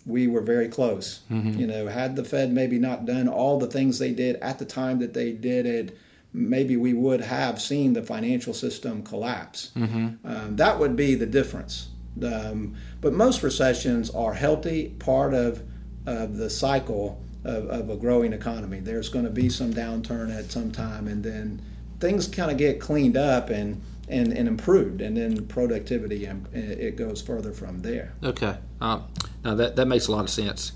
we 0.05 0.27
were 0.27 0.41
very 0.41 0.67
close. 0.67 1.21
Mm-hmm. 1.31 1.59
You 1.59 1.67
know, 1.67 1.88
had 1.88 2.15
the 2.15 2.25
Fed 2.25 2.51
maybe 2.51 2.79
not 2.79 3.05
done 3.05 3.29
all 3.29 3.59
the 3.59 3.67
things 3.67 4.00
they 4.00 4.12
did 4.12 4.36
at 4.38 4.59
the 4.59 4.65
time 4.65 5.00
that 5.00 5.13
they 5.13 5.31
did 5.31 5.65
it, 5.65 5.98
maybe 6.33 6.77
we 6.77 6.93
would 6.93 7.21
have 7.21 7.62
seen 7.62 7.93
the 7.93 8.03
financial 8.03 8.53
system 8.53 9.03
collapse. 9.03 9.71
Mm-hmm. 9.75 10.25
Um, 10.25 10.55
that 10.57 10.79
would 10.79 10.95
be 10.95 11.15
the 11.15 11.25
difference. 11.25 11.89
Um, 12.24 12.75
but 13.01 13.13
most 13.13 13.43
recessions 13.43 14.09
are 14.09 14.33
healthy 14.33 14.89
part 15.00 15.33
of, 15.33 15.63
of 16.05 16.38
the 16.38 16.50
cycle 16.50 17.24
of, 17.43 17.67
of 17.69 17.89
a 17.89 17.95
growing 17.95 18.33
economy. 18.33 18.79
There's 18.79 19.09
going 19.09 19.25
to 19.25 19.31
be 19.31 19.50
some 19.50 19.74
downturn 19.74 20.36
at 20.36 20.51
some 20.51 20.71
time, 20.71 21.07
and 21.07 21.24
then 21.24 21.62
things 22.00 22.27
kind 22.27 22.51
of 22.51 22.57
get 22.57 22.79
cleaned 22.79 23.17
up 23.17 23.50
and 23.50 23.81
and, 24.07 24.33
and 24.33 24.48
improved, 24.48 25.01
and 25.01 25.15
then 25.15 25.45
productivity 25.45 26.25
and 26.25 26.48
it 26.51 26.95
goes 26.95 27.21
further 27.21 27.51
from 27.53 27.83
there. 27.83 28.13
Okay, 28.24 28.57
uh, 28.81 29.01
now 29.43 29.55
that 29.55 29.75
that 29.75 29.88
makes 29.88 30.07
a 30.07 30.12
lot 30.12 30.24
of 30.24 30.29
sense. 30.29 30.74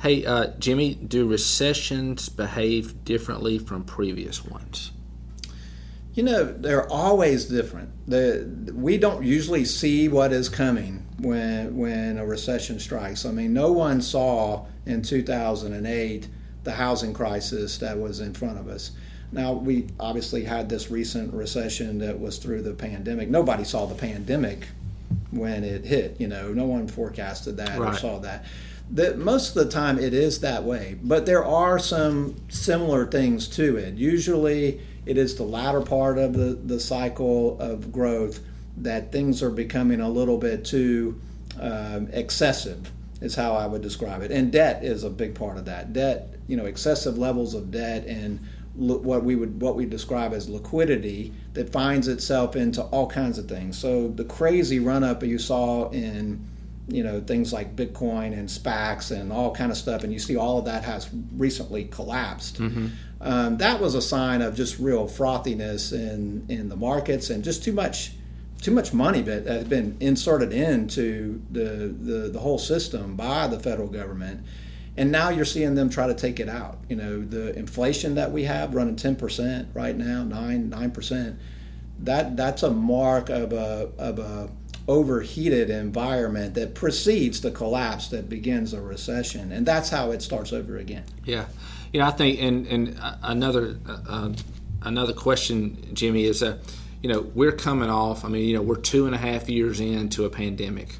Hey, 0.00 0.24
uh, 0.24 0.46
Jimmy, 0.58 0.94
do 0.94 1.28
recessions 1.28 2.30
behave 2.30 3.04
differently 3.04 3.58
from 3.58 3.84
previous 3.84 4.42
ones? 4.42 4.92
You 6.14 6.22
know, 6.22 6.44
they're 6.44 6.90
always 6.90 7.44
different. 7.44 7.90
The, 8.08 8.72
we 8.74 8.96
don't 8.96 9.22
usually 9.22 9.66
see 9.66 10.08
what 10.08 10.32
is 10.32 10.48
coming 10.48 11.06
when 11.18 11.76
when 11.76 12.16
a 12.16 12.24
recession 12.24 12.80
strikes. 12.80 13.26
I 13.26 13.30
mean, 13.30 13.52
no 13.52 13.72
one 13.72 14.00
saw 14.00 14.64
in 14.86 15.02
2008 15.02 16.28
the 16.64 16.72
housing 16.72 17.12
crisis 17.12 17.76
that 17.78 17.98
was 17.98 18.20
in 18.20 18.32
front 18.32 18.58
of 18.58 18.68
us. 18.68 18.92
Now, 19.32 19.52
we 19.52 19.88
obviously 20.00 20.44
had 20.44 20.70
this 20.70 20.90
recent 20.90 21.34
recession 21.34 21.98
that 21.98 22.18
was 22.18 22.38
through 22.38 22.62
the 22.62 22.72
pandemic. 22.72 23.28
Nobody 23.28 23.64
saw 23.64 23.84
the 23.84 23.94
pandemic 23.94 24.66
when 25.30 25.62
it 25.62 25.84
hit, 25.84 26.18
you 26.18 26.26
know, 26.26 26.52
no 26.52 26.64
one 26.64 26.88
forecasted 26.88 27.58
that 27.58 27.78
right. 27.78 27.94
or 27.94 27.98
saw 27.98 28.18
that. 28.20 28.46
That 28.92 29.18
most 29.18 29.56
of 29.56 29.64
the 29.64 29.70
time 29.70 29.98
it 29.98 30.12
is 30.12 30.40
that 30.40 30.64
way, 30.64 30.98
but 31.02 31.24
there 31.24 31.44
are 31.44 31.78
some 31.78 32.34
similar 32.48 33.06
things 33.06 33.46
to 33.50 33.76
it. 33.76 33.94
Usually, 33.94 34.80
it 35.06 35.16
is 35.16 35.36
the 35.36 35.44
latter 35.44 35.80
part 35.80 36.18
of 36.18 36.32
the, 36.32 36.54
the 36.54 36.80
cycle 36.80 37.58
of 37.60 37.92
growth 37.92 38.40
that 38.76 39.12
things 39.12 39.42
are 39.42 39.50
becoming 39.50 40.00
a 40.00 40.08
little 40.08 40.38
bit 40.38 40.64
too 40.64 41.20
um, 41.60 42.08
excessive, 42.12 42.90
is 43.20 43.34
how 43.34 43.52
I 43.52 43.66
would 43.66 43.82
describe 43.82 44.22
it. 44.22 44.30
And 44.30 44.50
debt 44.50 44.82
is 44.82 45.04
a 45.04 45.10
big 45.10 45.34
part 45.34 45.56
of 45.56 45.66
that. 45.66 45.92
Debt, 45.92 46.34
you 46.48 46.56
know, 46.56 46.66
excessive 46.66 47.16
levels 47.16 47.54
of 47.54 47.70
debt 47.70 48.06
and 48.06 48.40
what 48.74 49.24
we 49.24 49.34
would 49.34 49.60
what 49.60 49.76
we 49.76 49.84
describe 49.84 50.32
as 50.32 50.48
liquidity 50.48 51.32
that 51.54 51.70
finds 51.70 52.08
itself 52.08 52.56
into 52.56 52.82
all 52.82 53.08
kinds 53.08 53.36
of 53.38 53.48
things. 53.48 53.76
So 53.76 54.08
the 54.08 54.24
crazy 54.24 54.78
run 54.78 55.04
up 55.04 55.22
you 55.22 55.38
saw 55.38 55.90
in 55.90 56.46
you 56.90 57.02
know 57.02 57.20
things 57.20 57.52
like 57.52 57.76
Bitcoin 57.76 58.32
and 58.32 58.48
SPACs 58.48 59.10
and 59.10 59.32
all 59.32 59.54
kind 59.54 59.70
of 59.70 59.76
stuff, 59.76 60.04
and 60.04 60.12
you 60.12 60.18
see 60.18 60.36
all 60.36 60.58
of 60.58 60.64
that 60.66 60.84
has 60.84 61.08
recently 61.36 61.84
collapsed. 61.84 62.60
Mm-hmm. 62.60 62.86
Um, 63.20 63.58
that 63.58 63.80
was 63.80 63.94
a 63.94 64.02
sign 64.02 64.42
of 64.42 64.54
just 64.54 64.78
real 64.78 65.06
frothiness 65.06 65.92
in 65.92 66.46
in 66.48 66.68
the 66.68 66.76
markets 66.76 67.30
and 67.30 67.44
just 67.44 67.62
too 67.64 67.72
much 67.72 68.12
too 68.60 68.70
much 68.70 68.92
money 68.92 69.22
that 69.22 69.46
has 69.46 69.64
been 69.64 69.96
inserted 70.00 70.52
into 70.52 71.42
the, 71.50 71.94
the 72.00 72.30
the 72.30 72.38
whole 72.40 72.58
system 72.58 73.16
by 73.16 73.46
the 73.46 73.58
federal 73.58 73.88
government 73.88 74.44
and 74.96 75.10
now 75.10 75.30
you're 75.30 75.44
seeing 75.44 75.74
them 75.76 75.88
try 75.88 76.06
to 76.06 76.14
take 76.14 76.40
it 76.40 76.48
out. 76.48 76.78
You 76.88 76.96
know, 76.96 77.22
the 77.22 77.56
inflation 77.58 78.16
that 78.16 78.32
we 78.32 78.44
have 78.44 78.74
running 78.74 78.96
10% 78.96 79.68
right 79.72 79.96
now, 79.96 80.24
9 80.24 80.70
9%, 80.70 81.36
that 82.00 82.36
that's 82.36 82.62
a 82.62 82.70
mark 82.70 83.28
of 83.28 83.52
a 83.52 83.90
of 83.98 84.18
a 84.18 84.50
overheated 84.90 85.70
environment 85.70 86.54
that 86.54 86.74
precedes 86.74 87.40
the 87.40 87.50
collapse 87.52 88.08
that 88.08 88.28
begins 88.28 88.72
a 88.72 88.80
recession, 88.82 89.52
and 89.52 89.64
that's 89.64 89.88
how 89.88 90.10
it 90.10 90.20
starts 90.20 90.52
over 90.52 90.78
again. 90.78 91.04
Yeah, 91.24 91.46
you 91.92 92.00
know, 92.00 92.06
I 92.06 92.10
think, 92.10 92.42
and 92.42 92.66
and 92.66 93.00
another 93.22 93.76
uh, 93.86 94.32
another 94.82 95.12
question, 95.12 95.94
Jimmy, 95.94 96.24
is 96.24 96.40
that 96.40 96.58
you 97.02 97.08
know 97.08 97.20
we're 97.20 97.52
coming 97.52 97.88
off. 97.88 98.24
I 98.24 98.28
mean, 98.28 98.48
you 98.48 98.56
know, 98.56 98.62
we're 98.62 98.80
two 98.80 99.06
and 99.06 99.14
a 99.14 99.18
half 99.18 99.48
years 99.48 99.78
into 99.78 100.24
a 100.24 100.30
pandemic 100.30 100.96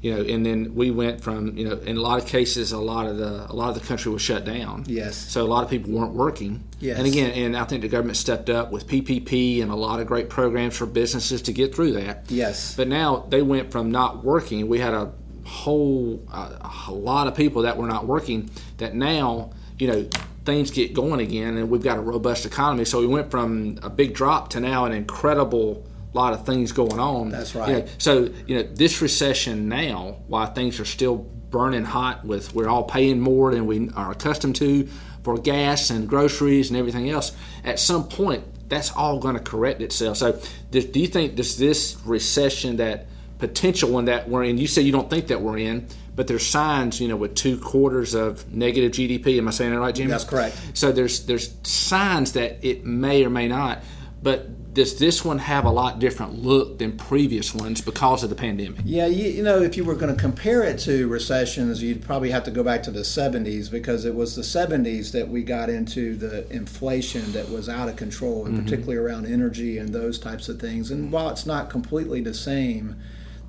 you 0.00 0.14
know, 0.14 0.22
and 0.22 0.44
then 0.46 0.74
we 0.74 0.90
went 0.90 1.20
from 1.20 1.56
you 1.58 1.68
know, 1.68 1.76
in 1.76 1.96
a 1.96 2.00
lot 2.00 2.22
of 2.22 2.26
cases, 2.26 2.72
a 2.72 2.78
lot 2.78 3.06
of 3.06 3.18
the 3.18 3.46
a 3.50 3.54
lot 3.54 3.68
of 3.68 3.80
the 3.80 3.86
country 3.86 4.10
was 4.10 4.22
shut 4.22 4.44
down. 4.44 4.84
Yes. 4.86 5.16
So 5.16 5.42
a 5.44 5.46
lot 5.46 5.62
of 5.62 5.68
people 5.68 5.92
weren't 5.92 6.14
working. 6.14 6.64
Yes. 6.78 6.98
And 6.98 7.06
again, 7.06 7.32
and 7.32 7.56
I 7.56 7.64
think 7.64 7.82
the 7.82 7.88
government 7.88 8.16
stepped 8.16 8.48
up 8.48 8.72
with 8.72 8.86
PPP 8.86 9.62
and 9.62 9.70
a 9.70 9.76
lot 9.76 10.00
of 10.00 10.06
great 10.06 10.30
programs 10.30 10.76
for 10.76 10.86
businesses 10.86 11.42
to 11.42 11.52
get 11.52 11.74
through 11.74 11.92
that. 11.92 12.24
Yes. 12.28 12.74
But 12.74 12.88
now 12.88 13.26
they 13.28 13.42
went 13.42 13.70
from 13.70 13.90
not 13.90 14.24
working. 14.24 14.66
We 14.68 14.78
had 14.78 14.94
a 14.94 15.12
whole 15.44 16.24
uh, 16.32 16.70
a 16.88 16.92
lot 16.92 17.26
of 17.26 17.34
people 17.34 17.62
that 17.62 17.76
were 17.76 17.88
not 17.88 18.06
working. 18.06 18.50
That 18.78 18.94
now 18.94 19.50
you 19.78 19.86
know 19.86 20.08
things 20.46 20.70
get 20.70 20.94
going 20.94 21.20
again, 21.20 21.58
and 21.58 21.68
we've 21.68 21.82
got 21.82 21.98
a 21.98 22.00
robust 22.00 22.46
economy. 22.46 22.86
So 22.86 23.00
we 23.00 23.06
went 23.06 23.30
from 23.30 23.78
a 23.82 23.90
big 23.90 24.14
drop 24.14 24.48
to 24.50 24.60
now 24.60 24.86
an 24.86 24.92
incredible 24.92 25.86
lot 26.18 26.32
of 26.32 26.46
things 26.46 26.72
going 26.72 26.98
on. 26.98 27.30
That's 27.30 27.54
right. 27.54 27.68
You 27.68 27.74
know, 27.76 27.86
so 27.98 28.30
you 28.46 28.56
know 28.56 28.62
this 28.62 29.00
recession 29.00 29.68
now, 29.68 30.18
while 30.26 30.46
things 30.52 30.80
are 30.80 30.84
still 30.84 31.16
burning 31.16 31.84
hot 31.84 32.24
with 32.24 32.54
we're 32.54 32.68
all 32.68 32.84
paying 32.84 33.20
more 33.20 33.52
than 33.52 33.66
we 33.66 33.90
are 33.90 34.12
accustomed 34.12 34.56
to 34.56 34.88
for 35.22 35.36
gas 35.36 35.90
and 35.90 36.08
groceries 36.08 36.70
and 36.70 36.78
everything 36.78 37.10
else. 37.10 37.32
At 37.64 37.78
some 37.78 38.08
point, 38.08 38.44
that's 38.68 38.92
all 38.92 39.18
going 39.18 39.34
to 39.34 39.42
correct 39.42 39.82
itself. 39.82 40.16
So, 40.16 40.40
do, 40.70 40.80
do 40.80 41.00
you 41.00 41.08
think 41.08 41.36
this 41.36 41.56
this 41.56 41.96
recession 42.04 42.76
that 42.76 43.06
potential 43.38 43.90
one 43.90 44.06
that 44.06 44.28
we're 44.28 44.44
in? 44.44 44.58
You 44.58 44.66
say 44.66 44.82
you 44.82 44.92
don't 44.92 45.10
think 45.10 45.28
that 45.28 45.40
we're 45.40 45.58
in, 45.58 45.88
but 46.14 46.26
there's 46.26 46.46
signs, 46.46 47.00
you 47.00 47.08
know, 47.08 47.16
with 47.16 47.34
two 47.34 47.58
quarters 47.58 48.14
of 48.14 48.52
negative 48.54 48.92
GDP. 48.92 49.38
Am 49.38 49.48
I 49.48 49.50
saying 49.50 49.72
that 49.72 49.80
right, 49.80 49.94
Jimmy? 49.94 50.10
That's 50.10 50.24
correct. 50.24 50.58
So 50.74 50.92
there's 50.92 51.26
there's 51.26 51.54
signs 51.62 52.32
that 52.32 52.64
it 52.64 52.84
may 52.84 53.24
or 53.24 53.30
may 53.30 53.48
not. 53.48 53.82
But 54.22 54.48
does 54.72 54.98
this 54.98 55.24
one 55.24 55.38
have 55.38 55.64
a 55.64 55.70
lot 55.70 55.98
different 55.98 56.42
look 56.42 56.78
than 56.78 56.96
previous 56.96 57.54
ones 57.54 57.80
because 57.80 58.22
of 58.22 58.30
the 58.30 58.36
pandemic? 58.36 58.80
Yeah, 58.84 59.06
you, 59.06 59.28
you 59.28 59.42
know, 59.42 59.60
if 59.60 59.76
you 59.76 59.84
were 59.84 59.96
going 59.96 60.14
to 60.14 60.20
compare 60.20 60.62
it 60.62 60.78
to 60.80 61.08
recessions, 61.08 61.82
you'd 61.82 62.02
probably 62.02 62.30
have 62.30 62.44
to 62.44 62.50
go 62.50 62.62
back 62.62 62.82
to 62.84 62.90
the 62.90 63.00
70s 63.00 63.70
because 63.70 64.04
it 64.04 64.14
was 64.14 64.36
the 64.36 64.42
70s 64.42 65.10
that 65.12 65.28
we 65.28 65.42
got 65.42 65.68
into 65.68 66.14
the 66.14 66.50
inflation 66.52 67.32
that 67.32 67.50
was 67.50 67.68
out 67.68 67.88
of 67.88 67.96
control, 67.96 68.46
and 68.46 68.54
mm-hmm. 68.54 68.64
particularly 68.64 68.96
around 68.96 69.26
energy 69.26 69.78
and 69.78 69.90
those 69.90 70.18
types 70.18 70.48
of 70.48 70.60
things. 70.60 70.90
And 70.90 71.10
while 71.10 71.30
it's 71.30 71.46
not 71.46 71.68
completely 71.68 72.20
the 72.20 72.34
same, 72.34 72.96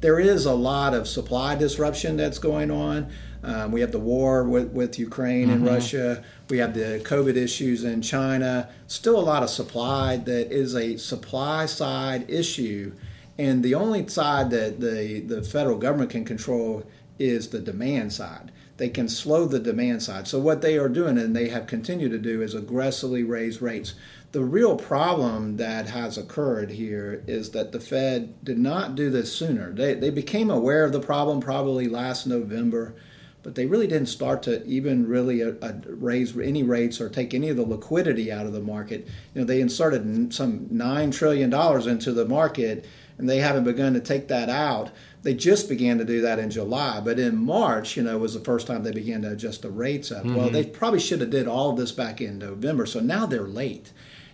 there 0.01 0.19
is 0.19 0.45
a 0.45 0.53
lot 0.53 0.93
of 0.93 1.07
supply 1.07 1.55
disruption 1.55 2.17
that's 2.17 2.39
going 2.39 2.71
on. 2.71 3.09
Um, 3.43 3.71
we 3.71 3.81
have 3.81 3.91
the 3.91 3.99
war 3.99 4.43
with, 4.43 4.71
with 4.71 4.99
Ukraine 4.99 5.47
mm-hmm. 5.47 5.57
and 5.57 5.65
Russia. 5.65 6.23
We 6.49 6.57
have 6.57 6.73
the 6.73 7.01
COVID 7.03 7.35
issues 7.35 7.83
in 7.83 8.01
China. 8.01 8.69
Still 8.87 9.17
a 9.17 9.21
lot 9.21 9.43
of 9.43 9.49
supply 9.49 10.17
that 10.17 10.51
is 10.51 10.75
a 10.75 10.97
supply 10.97 11.65
side 11.65 12.29
issue. 12.29 12.93
And 13.37 13.63
the 13.63 13.73
only 13.73 14.07
side 14.07 14.51
that 14.51 14.79
the, 14.79 15.21
the 15.21 15.41
federal 15.41 15.77
government 15.77 16.11
can 16.11 16.25
control 16.25 16.83
is 17.17 17.49
the 17.49 17.59
demand 17.59 18.13
side. 18.13 18.51
They 18.77 18.89
can 18.89 19.07
slow 19.07 19.45
the 19.45 19.59
demand 19.59 20.01
side. 20.01 20.27
So, 20.27 20.39
what 20.39 20.61
they 20.61 20.77
are 20.77 20.89
doing, 20.89 21.19
and 21.19 21.35
they 21.35 21.49
have 21.49 21.67
continued 21.67 22.11
to 22.11 22.17
do, 22.17 22.41
is 22.41 22.55
aggressively 22.55 23.23
raise 23.23 23.61
rates. 23.61 23.93
The 24.31 24.43
real 24.43 24.77
problem 24.77 25.57
that 25.57 25.89
has 25.89 26.17
occurred 26.17 26.71
here 26.71 27.23
is 27.27 27.51
that 27.51 27.71
the 27.71 27.79
Fed 27.79 28.43
did 28.43 28.57
not 28.57 28.95
do 28.95 29.09
this 29.09 29.35
sooner. 29.35 29.73
They, 29.73 29.93
they 29.93 30.09
became 30.09 30.49
aware 30.49 30.85
of 30.85 30.93
the 30.93 31.01
problem 31.01 31.41
probably 31.41 31.87
last 31.87 32.25
November 32.25 32.95
but 33.43 33.55
they 33.55 33.65
really 33.65 33.87
didn't 33.87 34.07
start 34.07 34.43
to 34.43 34.63
even 34.65 35.07
really 35.07 35.41
uh, 35.41 35.53
uh, 35.61 35.73
raise 35.85 36.37
any 36.37 36.63
rates 36.63 37.01
or 37.01 37.09
take 37.09 37.33
any 37.33 37.49
of 37.49 37.57
the 37.57 37.65
liquidity 37.65 38.31
out 38.31 38.45
of 38.45 38.53
the 38.53 38.61
market. 38.61 39.07
You 39.33 39.41
know, 39.41 39.45
they 39.45 39.61
inserted 39.61 40.33
some 40.33 40.67
nine 40.69 41.11
trillion 41.11 41.49
dollars 41.49 41.87
into 41.87 42.11
the 42.11 42.25
market, 42.25 42.85
and 43.17 43.27
they 43.27 43.39
haven't 43.39 43.63
begun 43.63 43.93
to 43.93 43.99
take 43.99 44.27
that 44.27 44.49
out. 44.49 44.91
They 45.23 45.33
just 45.33 45.69
began 45.69 45.97
to 45.97 46.05
do 46.05 46.21
that 46.21 46.39
in 46.39 46.49
July, 46.49 46.99
but 46.99 47.19
in 47.19 47.35
March, 47.37 47.95
you 47.97 48.03
know, 48.03 48.17
was 48.17 48.33
the 48.33 48.39
first 48.39 48.67
time 48.67 48.83
they 48.83 48.91
began 48.91 49.21
to 49.23 49.31
adjust 49.31 49.61
the 49.61 49.69
rates 49.69 50.11
up. 50.11 50.23
Mm-hmm. 50.23 50.35
Well, 50.35 50.49
they 50.49 50.65
probably 50.65 50.99
should 50.99 51.21
have 51.21 51.29
did 51.29 51.47
all 51.47 51.71
of 51.71 51.77
this 51.77 51.91
back 51.91 52.21
in 52.21 52.37
November, 52.37 52.85
so 52.85 52.99
now 52.99 53.25
they're 53.25 53.41
late, 53.41 53.91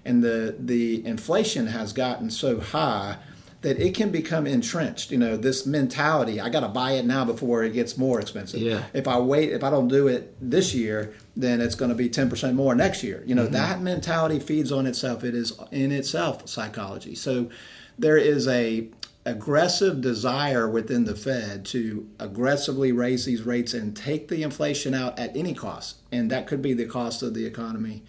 and 0.07 0.23
the 0.23 0.55
the 0.57 1.05
inflation 1.05 1.67
has 1.67 1.93
gotten 1.93 2.31
so 2.31 2.59
high 2.59 3.17
that 3.61 3.79
it 3.79 3.95
can 3.95 4.11
become 4.11 4.45
entrenched. 4.45 5.11
You 5.11 5.17
know, 5.17 5.35
this 5.35 5.65
mentality, 5.65 6.39
I 6.39 6.49
got 6.49 6.59
to 6.61 6.67
buy 6.67 6.91
it 6.91 7.05
now 7.05 7.25
before 7.25 7.63
it 7.63 7.73
gets 7.73 7.97
more 7.97 8.19
expensive. 8.19 8.61
Yeah. 8.61 8.83
If 8.93 9.07
I 9.07 9.19
wait, 9.19 9.51
if 9.51 9.63
I 9.63 9.69
don't 9.69 9.87
do 9.87 10.07
it 10.07 10.35
this 10.39 10.73
year, 10.73 11.13
then 11.35 11.59
it's 11.59 11.75
going 11.75 11.89
to 11.89 11.95
be 11.95 12.09
10% 12.09 12.53
more 12.53 12.75
next 12.75 13.03
year. 13.03 13.23
You 13.25 13.35
know, 13.35 13.43
mm-hmm. 13.43 13.53
that 13.53 13.81
mentality 13.81 14.39
feeds 14.39 14.71
on 14.71 14.85
itself. 14.85 15.23
It 15.23 15.33
is 15.33 15.59
in 15.71 15.91
itself 15.91 16.47
psychology. 16.47 17.15
So 17.15 17.49
there 17.97 18.17
is 18.17 18.47
a 18.47 18.89
aggressive 19.25 19.99
desire 19.99 20.69
within 20.69 21.03
the 21.03 21.15
Fed 21.15 21.65
to 21.65 22.07
aggressively 22.19 22.93
raise 22.93 23.25
these 23.25 23.41
rates 23.41 23.73
and 23.73 23.97
take 23.97 24.29
the 24.29 24.41
inflation 24.41 24.93
out 24.93 25.19
at 25.19 25.35
any 25.35 25.53
cost. 25.53 25.97
And 26.11 26.31
that 26.31 26.47
could 26.47 26.61
be 26.61 26.73
the 26.73 26.85
cost 26.85 27.21
of 27.21 27.33
the 27.33 27.45
economy. 27.45 28.03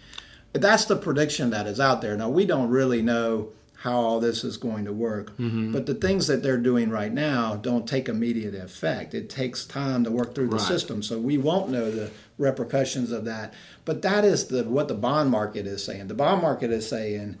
That's 0.53 0.85
the 0.85 0.95
prediction 0.95 1.51
that 1.51 1.67
is 1.67 1.79
out 1.79 2.01
there. 2.01 2.17
Now, 2.17 2.29
we 2.29 2.45
don't 2.45 2.69
really 2.69 3.01
know 3.01 3.49
how 3.79 3.93
all 3.93 4.19
this 4.19 4.43
is 4.43 4.57
going 4.57 4.83
to 4.85 4.91
work. 4.91 5.35
Mm-hmm. 5.37 5.71
But 5.71 5.85
the 5.85 5.93
things 5.93 6.27
that 6.27 6.43
they're 6.43 6.57
doing 6.57 6.89
right 6.89 7.13
now 7.13 7.55
don't 7.55 7.87
take 7.87 8.09
immediate 8.09 8.53
effect. 8.53 9.13
It 9.13 9.29
takes 9.29 9.65
time 9.65 10.03
to 10.03 10.11
work 10.11 10.35
through 10.35 10.49
the 10.49 10.59
system, 10.59 11.01
so 11.01 11.17
we 11.17 11.37
won't 11.37 11.69
know 11.69 11.89
the 11.89 12.11
repercussions 12.37 13.11
of 13.11 13.23
that. 13.25 13.53
But 13.85 14.01
that 14.01 14.25
is 14.25 14.47
the 14.47 14.65
what 14.65 14.89
the 14.89 14.95
bond 14.95 15.31
market 15.31 15.65
is 15.65 15.83
saying. 15.83 16.09
The 16.09 16.13
bond 16.13 16.41
market 16.41 16.71
is 16.71 16.89
saying 16.89 17.37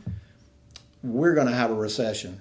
we're 1.03 1.33
going 1.33 1.47
to 1.47 1.53
have 1.53 1.71
a 1.71 1.75
recession. 1.75 2.39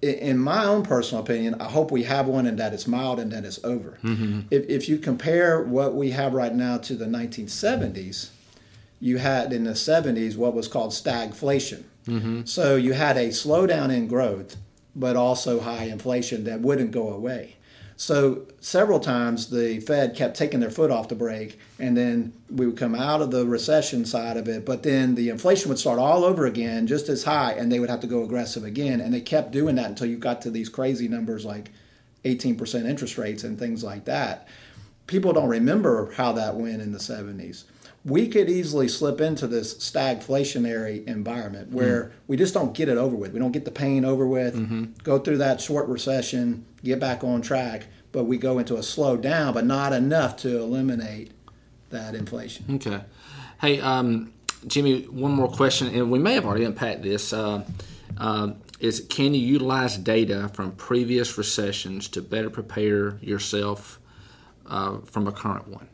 In 0.00 0.38
my 0.38 0.64
own 0.64 0.82
personal 0.82 1.22
opinion, 1.22 1.60
I 1.60 1.64
hope 1.64 1.90
we 1.90 2.04
have 2.04 2.26
one 2.26 2.46
and 2.46 2.58
that 2.58 2.72
it's 2.72 2.86
mild 2.86 3.18
and 3.18 3.32
that 3.32 3.44
it's 3.44 3.62
over. 3.64 3.98
Mm-hmm. 4.02 4.42
If, 4.50 4.66
if 4.68 4.88
you 4.88 4.96
compare 4.96 5.62
what 5.62 5.94
we 5.94 6.12
have 6.12 6.32
right 6.34 6.54
now 6.54 6.78
to 6.78 6.94
the 6.94 7.06
1970s, 7.06 8.30
you 9.00 9.18
had 9.18 9.52
in 9.52 9.64
the 9.64 9.72
70s 9.72 10.36
what 10.36 10.54
was 10.54 10.68
called 10.68 10.90
stagflation 10.90 11.84
Mm-hmm. 12.08 12.44
So 12.46 12.76
you 12.76 12.94
had 12.94 13.16
a 13.16 13.28
slowdown 13.28 13.94
in 13.94 14.08
growth, 14.08 14.56
but 14.96 15.14
also 15.16 15.60
high 15.60 15.84
inflation 15.84 16.44
that 16.44 16.60
wouldn't 16.60 16.90
go 16.90 17.10
away. 17.10 17.56
So 17.96 18.46
several 18.60 19.00
times 19.00 19.50
the 19.50 19.80
Fed 19.80 20.14
kept 20.14 20.36
taking 20.36 20.60
their 20.60 20.70
foot 20.70 20.90
off 20.90 21.08
the 21.08 21.16
brake, 21.16 21.58
and 21.80 21.96
then 21.96 22.32
we 22.48 22.66
would 22.66 22.76
come 22.76 22.94
out 22.94 23.20
of 23.20 23.32
the 23.32 23.44
recession 23.44 24.04
side 24.04 24.36
of 24.36 24.48
it, 24.48 24.64
but 24.64 24.84
then 24.84 25.16
the 25.16 25.28
inflation 25.30 25.68
would 25.68 25.80
start 25.80 25.98
all 25.98 26.24
over 26.24 26.46
again, 26.46 26.86
just 26.86 27.08
as 27.08 27.24
high, 27.24 27.52
and 27.52 27.70
they 27.70 27.80
would 27.80 27.90
have 27.90 28.00
to 28.00 28.06
go 28.06 28.22
aggressive 28.22 28.64
again. 28.64 29.00
And 29.00 29.12
they 29.12 29.20
kept 29.20 29.50
doing 29.50 29.74
that 29.74 29.86
until 29.86 30.06
you 30.06 30.16
got 30.16 30.40
to 30.42 30.50
these 30.50 30.68
crazy 30.68 31.08
numbers 31.08 31.44
like 31.44 31.70
18% 32.24 32.88
interest 32.88 33.18
rates 33.18 33.42
and 33.42 33.58
things 33.58 33.82
like 33.82 34.04
that. 34.04 34.46
People 35.08 35.32
don't 35.32 35.48
remember 35.48 36.12
how 36.12 36.32
that 36.32 36.54
went 36.54 36.80
in 36.80 36.92
the 36.92 36.98
70s 36.98 37.64
we 38.04 38.28
could 38.28 38.48
easily 38.48 38.88
slip 38.88 39.20
into 39.20 39.46
this 39.46 39.74
stagflationary 39.74 41.06
environment 41.06 41.72
where 41.72 42.04
mm. 42.04 42.10
we 42.26 42.36
just 42.36 42.54
don't 42.54 42.72
get 42.72 42.88
it 42.88 42.96
over 42.96 43.16
with. 43.16 43.32
We 43.32 43.38
don't 43.38 43.52
get 43.52 43.64
the 43.64 43.70
pain 43.70 44.04
over 44.04 44.26
with, 44.26 44.54
mm-hmm. 44.54 44.84
go 45.02 45.18
through 45.18 45.38
that 45.38 45.60
short 45.60 45.88
recession, 45.88 46.64
get 46.82 47.00
back 47.00 47.24
on 47.24 47.42
track, 47.42 47.86
but 48.12 48.24
we 48.24 48.38
go 48.38 48.58
into 48.58 48.76
a 48.76 48.82
slow 48.82 49.16
down, 49.16 49.52
but 49.52 49.64
not 49.64 49.92
enough 49.92 50.36
to 50.38 50.58
eliminate 50.58 51.32
that 51.90 52.14
inflation. 52.14 52.64
Okay. 52.76 53.00
Hey, 53.60 53.80
um, 53.80 54.32
Jimmy, 54.66 55.02
one 55.02 55.32
more 55.32 55.48
question, 55.48 55.88
and 55.88 56.10
we 56.10 56.18
may 56.18 56.34
have 56.34 56.46
already 56.46 56.64
unpacked 56.64 57.02
this. 57.02 57.32
Uh, 57.32 57.64
uh, 58.16 58.52
is 58.80 59.04
can 59.08 59.34
you 59.34 59.40
utilize 59.40 59.96
data 59.96 60.50
from 60.52 60.72
previous 60.72 61.36
recessions 61.36 62.08
to 62.08 62.22
better 62.22 62.50
prepare 62.50 63.18
yourself 63.20 63.98
uh, 64.66 64.98
from 65.04 65.26
a 65.26 65.32
current 65.32 65.68
one? 65.68 65.88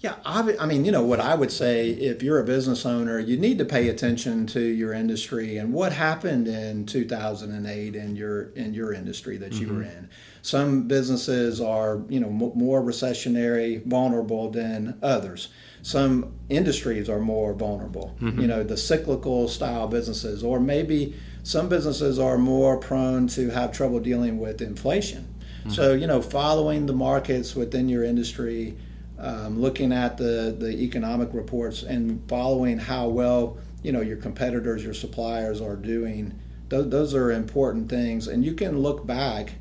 Yeah, 0.00 0.14
I 0.24 0.64
mean, 0.64 0.84
you 0.84 0.92
know, 0.92 1.02
what 1.02 1.18
I 1.18 1.34
would 1.34 1.50
say 1.50 1.90
if 1.90 2.22
you're 2.22 2.38
a 2.38 2.44
business 2.44 2.86
owner, 2.86 3.18
you 3.18 3.36
need 3.36 3.58
to 3.58 3.64
pay 3.64 3.88
attention 3.88 4.46
to 4.48 4.60
your 4.60 4.92
industry 4.92 5.56
and 5.56 5.72
what 5.72 5.92
happened 5.92 6.46
in 6.46 6.86
2008 6.86 7.96
in 7.96 8.14
your 8.14 8.50
in 8.50 8.74
your 8.74 8.92
industry 8.92 9.36
that 9.38 9.50
mm-hmm. 9.50 9.62
you 9.62 9.74
were 9.74 9.82
mm-hmm. 9.82 9.98
in. 9.98 10.10
Some 10.40 10.86
businesses 10.86 11.60
are, 11.60 12.00
you 12.08 12.20
know, 12.20 12.30
more 12.30 12.80
recessionary, 12.80 13.84
vulnerable 13.84 14.50
than 14.50 14.96
others. 15.02 15.48
Some 15.82 16.32
industries 16.48 17.08
are 17.08 17.18
more 17.18 17.52
vulnerable. 17.52 18.16
Mm-hmm. 18.20 18.40
You 18.40 18.46
know, 18.46 18.62
the 18.62 18.76
cyclical 18.76 19.48
style 19.48 19.88
businesses, 19.88 20.44
or 20.44 20.60
maybe 20.60 21.16
some 21.42 21.68
businesses 21.68 22.20
are 22.20 22.38
more 22.38 22.76
prone 22.76 23.26
to 23.28 23.50
have 23.50 23.72
trouble 23.72 23.98
dealing 23.98 24.38
with 24.38 24.62
inflation. 24.62 25.34
Mm-hmm. 25.60 25.70
So, 25.70 25.92
you 25.94 26.06
know, 26.06 26.22
following 26.22 26.86
the 26.86 26.92
markets 26.92 27.56
within 27.56 27.88
your 27.88 28.04
industry 28.04 28.76
um, 29.18 29.60
looking 29.60 29.92
at 29.92 30.16
the, 30.16 30.54
the 30.56 30.70
economic 30.70 31.32
reports 31.32 31.82
and 31.82 32.26
following 32.28 32.78
how 32.78 33.08
well 33.08 33.58
you 33.82 33.92
know 33.92 34.00
your 34.00 34.16
competitors, 34.16 34.84
your 34.84 34.94
suppliers 34.94 35.60
are 35.60 35.76
doing. 35.76 36.38
Those, 36.68 36.90
those 36.90 37.14
are 37.14 37.32
important 37.32 37.88
things, 37.88 38.28
and 38.28 38.44
you 38.44 38.54
can 38.54 38.78
look 38.78 39.06
back. 39.06 39.54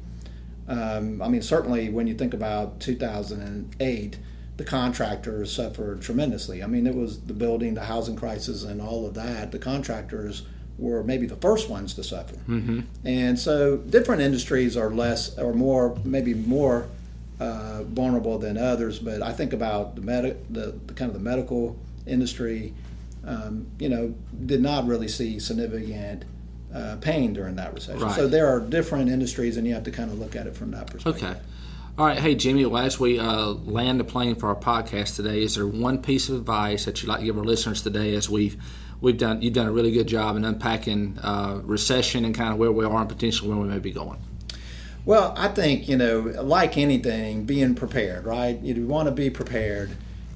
Um, 0.67 1.21
I 1.21 1.29
mean, 1.29 1.41
certainly 1.41 1.89
when 1.89 2.07
you 2.07 2.13
think 2.13 2.33
about 2.33 2.81
2008, 2.81 4.19
the 4.57 4.63
contractors 4.65 5.53
suffered 5.53 6.01
tremendously. 6.01 6.61
I 6.61 6.67
mean, 6.67 6.85
it 6.85 6.95
was 6.95 7.21
the 7.21 7.33
building, 7.33 7.75
the 7.75 7.85
housing 7.85 8.17
crisis, 8.17 8.63
and 8.63 8.81
all 8.81 9.05
of 9.05 9.13
that. 9.13 9.51
The 9.51 9.59
contractors 9.59 10.43
were 10.77 11.03
maybe 11.03 11.25
the 11.25 11.35
first 11.37 11.69
ones 11.69 11.93
to 11.93 12.03
suffer. 12.03 12.35
Mm-hmm. 12.35 12.81
And 13.05 13.39
so 13.39 13.77
different 13.77 14.21
industries 14.21 14.75
are 14.75 14.89
less 14.89 15.37
or 15.37 15.53
more, 15.53 15.97
maybe 16.03 16.33
more 16.33 16.87
uh, 17.39 17.83
vulnerable 17.83 18.37
than 18.37 18.57
others. 18.57 18.99
But 18.99 19.21
I 19.21 19.33
think 19.33 19.53
about 19.53 19.95
the, 19.95 20.01
med- 20.01 20.53
the, 20.53 20.77
the 20.85 20.93
kind 20.93 21.09
of 21.09 21.13
the 21.13 21.23
medical 21.23 21.77
industry. 22.05 22.73
Um, 23.25 23.67
you 23.77 23.89
know, 23.89 24.15
did 24.45 24.61
not 24.61 24.87
really 24.87 25.09
see 25.09 25.37
significant 25.39 26.23
uh, 26.73 26.95
pain 27.01 27.33
during 27.33 27.55
that 27.55 27.73
recession. 27.73 28.01
Right. 28.01 28.15
So 28.15 28.27
there 28.27 28.47
are 28.47 28.61
different 28.61 29.09
industries, 29.09 29.57
and 29.57 29.67
you 29.67 29.73
have 29.73 29.83
to 29.83 29.91
kind 29.91 30.11
of 30.11 30.17
look 30.17 30.35
at 30.35 30.47
it 30.47 30.55
from 30.55 30.71
that 30.71 30.87
perspective. 30.87 31.23
Okay. 31.23 31.39
All 31.97 32.05
right, 32.05 32.19
hey 32.19 32.35
Jimmy. 32.35 32.63
Well, 32.65 32.83
as 32.83 32.99
we 32.99 33.17
uh, 33.17 33.47
land 33.47 33.99
the 33.99 34.03
plane 34.03 34.35
for 34.35 34.49
our 34.49 34.55
podcast 34.55 35.15
today, 35.15 35.41
is 35.41 35.55
there 35.55 35.65
one 35.65 35.99
piece 35.99 36.29
of 36.29 36.35
advice 36.35 36.85
that 36.85 37.01
you'd 37.01 37.09
like 37.09 37.19
to 37.19 37.25
give 37.25 37.37
our 37.37 37.43
listeners 37.43 37.81
today? 37.81 38.13
As 38.13 38.29
we've 38.29 38.55
we've 39.01 39.17
done, 39.17 39.41
you've 39.41 39.53
done 39.53 39.65
a 39.65 39.71
really 39.71 39.91
good 39.91 40.07
job 40.07 40.35
in 40.35 40.45
unpacking 40.45 41.17
uh, 41.23 41.59
recession 41.63 42.23
and 42.23 42.35
kind 42.35 42.53
of 42.53 42.59
where 42.59 42.71
we 42.71 42.85
are 42.85 42.99
and 42.99 43.09
potentially 43.09 43.49
where 43.49 43.57
we 43.57 43.67
may 43.67 43.79
be 43.79 43.91
going. 43.91 44.19
Well, 45.07 45.33
I 45.37 45.47
think, 45.47 45.87
you 45.87 45.95
know, 45.95 46.19
like 46.19 46.77
anything, 46.77 47.45
being 47.45 47.75
prepared, 47.75 48.25
right? 48.25 48.59
You 48.59 48.85
want 48.85 49.07
to 49.07 49.13
be 49.13 49.29
prepared. 49.29 49.89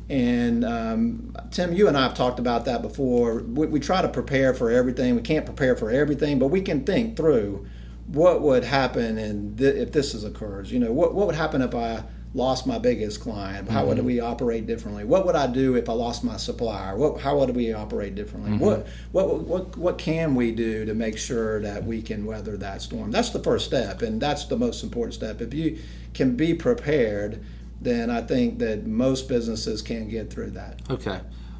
And 0.07 0.63
um, 0.63 1.35
Tim, 1.51 1.73
you 1.73 1.89
and 1.89 1.97
I 1.97 2.03
have 2.03 2.13
talked 2.13 2.39
about 2.39 2.63
that 2.65 2.81
before. 2.81 3.39
We, 3.41 3.67
we, 3.67 3.79
try 3.81 4.01
to 4.01 4.07
prepare 4.07 4.53
for 4.53 4.71
everything. 4.71 5.13
We 5.17 5.23
can't 5.23 5.45
prepare 5.45 5.75
for 5.75 5.91
everything, 5.91 6.39
but 6.39 6.47
we 6.47 6.61
can 6.61 6.85
think 6.85 7.17
through 7.17 7.67
what 8.07 8.41
would 8.43 8.63
happen 8.63 9.17
and 9.17 9.57
th- 9.57 9.75
if 9.75 9.91
this 9.91 10.13
is 10.13 10.23
occurs. 10.23 10.71
You 10.71 10.79
know, 10.79 10.93
what, 10.93 11.13
what 11.15 11.27
would 11.27 11.35
happen 11.35 11.61
if 11.61 11.75
I 11.75 12.05
lost 12.33 12.65
my 12.65 12.79
biggest 12.79 13.19
client? 13.19 13.69
How 13.69 13.79
mm-hmm. 13.79 13.89
would 13.89 14.05
we 14.05 14.19
operate 14.19 14.65
differently? 14.65 15.03
What 15.03 15.25
would 15.25 15.35
I 15.35 15.47
do 15.47 15.75
if 15.75 15.89
I 15.89 15.93
lost 15.93 16.23
my 16.23 16.37
supplier? 16.37 16.95
What, 16.95 17.21
how 17.21 17.37
would 17.39 17.55
we 17.55 17.73
operate 17.73 18.15
differently? 18.15 18.51
Mm-hmm. 18.51 18.65
What, 18.65 18.87
what, 19.11 19.39
what, 19.41 19.77
what 19.77 19.97
can 19.97 20.35
we 20.35 20.51
do 20.51 20.85
to 20.85 20.93
make 20.93 21.17
sure 21.17 21.61
that 21.61 21.83
we 21.85 22.01
can 22.01 22.25
weather 22.25 22.55
that 22.57 22.81
storm? 22.81 23.11
That's 23.11 23.31
the 23.31 23.43
first 23.43 23.65
step, 23.65 24.01
and 24.01 24.21
that's 24.21 24.45
the 24.45 24.57
most 24.57 24.83
important 24.83 25.13
step. 25.13 25.41
If 25.41 25.53
you 25.53 25.79
can 26.13 26.35
be 26.35 26.53
prepared, 26.53 27.43
then 27.81 28.09
I 28.09 28.21
think 28.21 28.59
that 28.59 28.85
most 28.85 29.27
businesses 29.27 29.81
can 29.81 30.07
get 30.07 30.31
through 30.31 30.51
that. 30.51 30.79
Okay. 30.89 31.19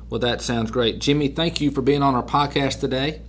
Well, 0.10 0.20
that 0.20 0.42
sounds 0.42 0.72
great. 0.72 1.00
Jimmy, 1.00 1.30
thank 1.30 1.62
you 1.62 1.72
for 1.72 1.82
being 1.82 2.04
on 2.04 2.16
our 2.16 2.24
podcast 2.24 2.80
today. 2.80 3.22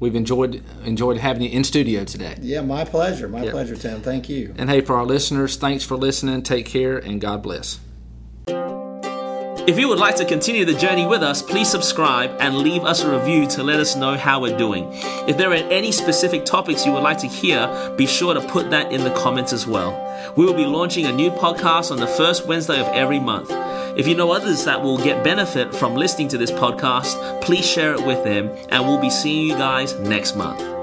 We've 0.00 0.14
enjoyed 0.14 0.62
enjoyed 0.84 1.16
having 1.18 1.42
you 1.42 1.50
in 1.50 1.64
studio 1.64 2.04
today. 2.04 2.36
Yeah, 2.40 2.60
my 2.60 2.84
pleasure. 2.84 3.28
My 3.28 3.42
yep. 3.42 3.52
pleasure, 3.52 3.76
Tim. 3.76 4.00
Thank 4.00 4.28
you. 4.28 4.54
And 4.56 4.70
hey, 4.70 4.80
for 4.80 4.96
our 4.96 5.04
listeners, 5.04 5.56
thanks 5.56 5.84
for 5.84 5.96
listening. 5.96 6.42
Take 6.42 6.66
care 6.66 6.98
and 6.98 7.20
God 7.20 7.42
bless. 7.42 7.80
If 9.68 9.78
you 9.78 9.86
would 9.88 9.98
like 9.98 10.16
to 10.16 10.24
continue 10.24 10.64
the 10.64 10.72
journey 10.72 11.06
with 11.06 11.22
us, 11.22 11.42
please 11.42 11.68
subscribe 11.68 12.34
and 12.40 12.56
leave 12.56 12.84
us 12.84 13.02
a 13.02 13.18
review 13.18 13.46
to 13.48 13.62
let 13.62 13.78
us 13.78 13.96
know 13.96 14.16
how 14.16 14.40
we're 14.40 14.56
doing. 14.56 14.88
If 15.28 15.36
there 15.36 15.50
are 15.50 15.56
any 15.56 15.92
specific 15.92 16.46
topics 16.46 16.86
you 16.86 16.92
would 16.92 17.02
like 17.02 17.18
to 17.18 17.26
hear, 17.26 17.94
be 17.98 18.06
sure 18.06 18.32
to 18.32 18.40
put 18.40 18.70
that 18.70 18.90
in 18.92 19.04
the 19.04 19.10
comments 19.10 19.52
as 19.52 19.66
well. 19.66 19.92
We 20.38 20.46
will 20.46 20.54
be 20.54 20.64
launching 20.64 21.04
a 21.04 21.12
new 21.12 21.30
podcast 21.30 21.90
on 21.90 21.98
the 21.98 22.06
first 22.06 22.46
Wednesday 22.46 22.80
of 22.80 22.86
every 22.88 23.20
month. 23.20 23.50
If 23.98 24.06
you 24.06 24.14
know 24.14 24.30
others 24.30 24.64
that 24.64 24.80
will 24.80 24.96
get 24.96 25.24
benefit 25.24 25.74
from 25.74 25.96
listening 25.96 26.28
to 26.28 26.38
this 26.38 26.52
podcast, 26.52 27.42
please 27.42 27.66
share 27.66 27.94
it 27.94 28.06
with 28.06 28.22
them, 28.22 28.48
and 28.68 28.86
we'll 28.86 29.00
be 29.00 29.10
seeing 29.10 29.48
you 29.48 29.54
guys 29.54 29.98
next 29.98 30.36
month. 30.36 30.77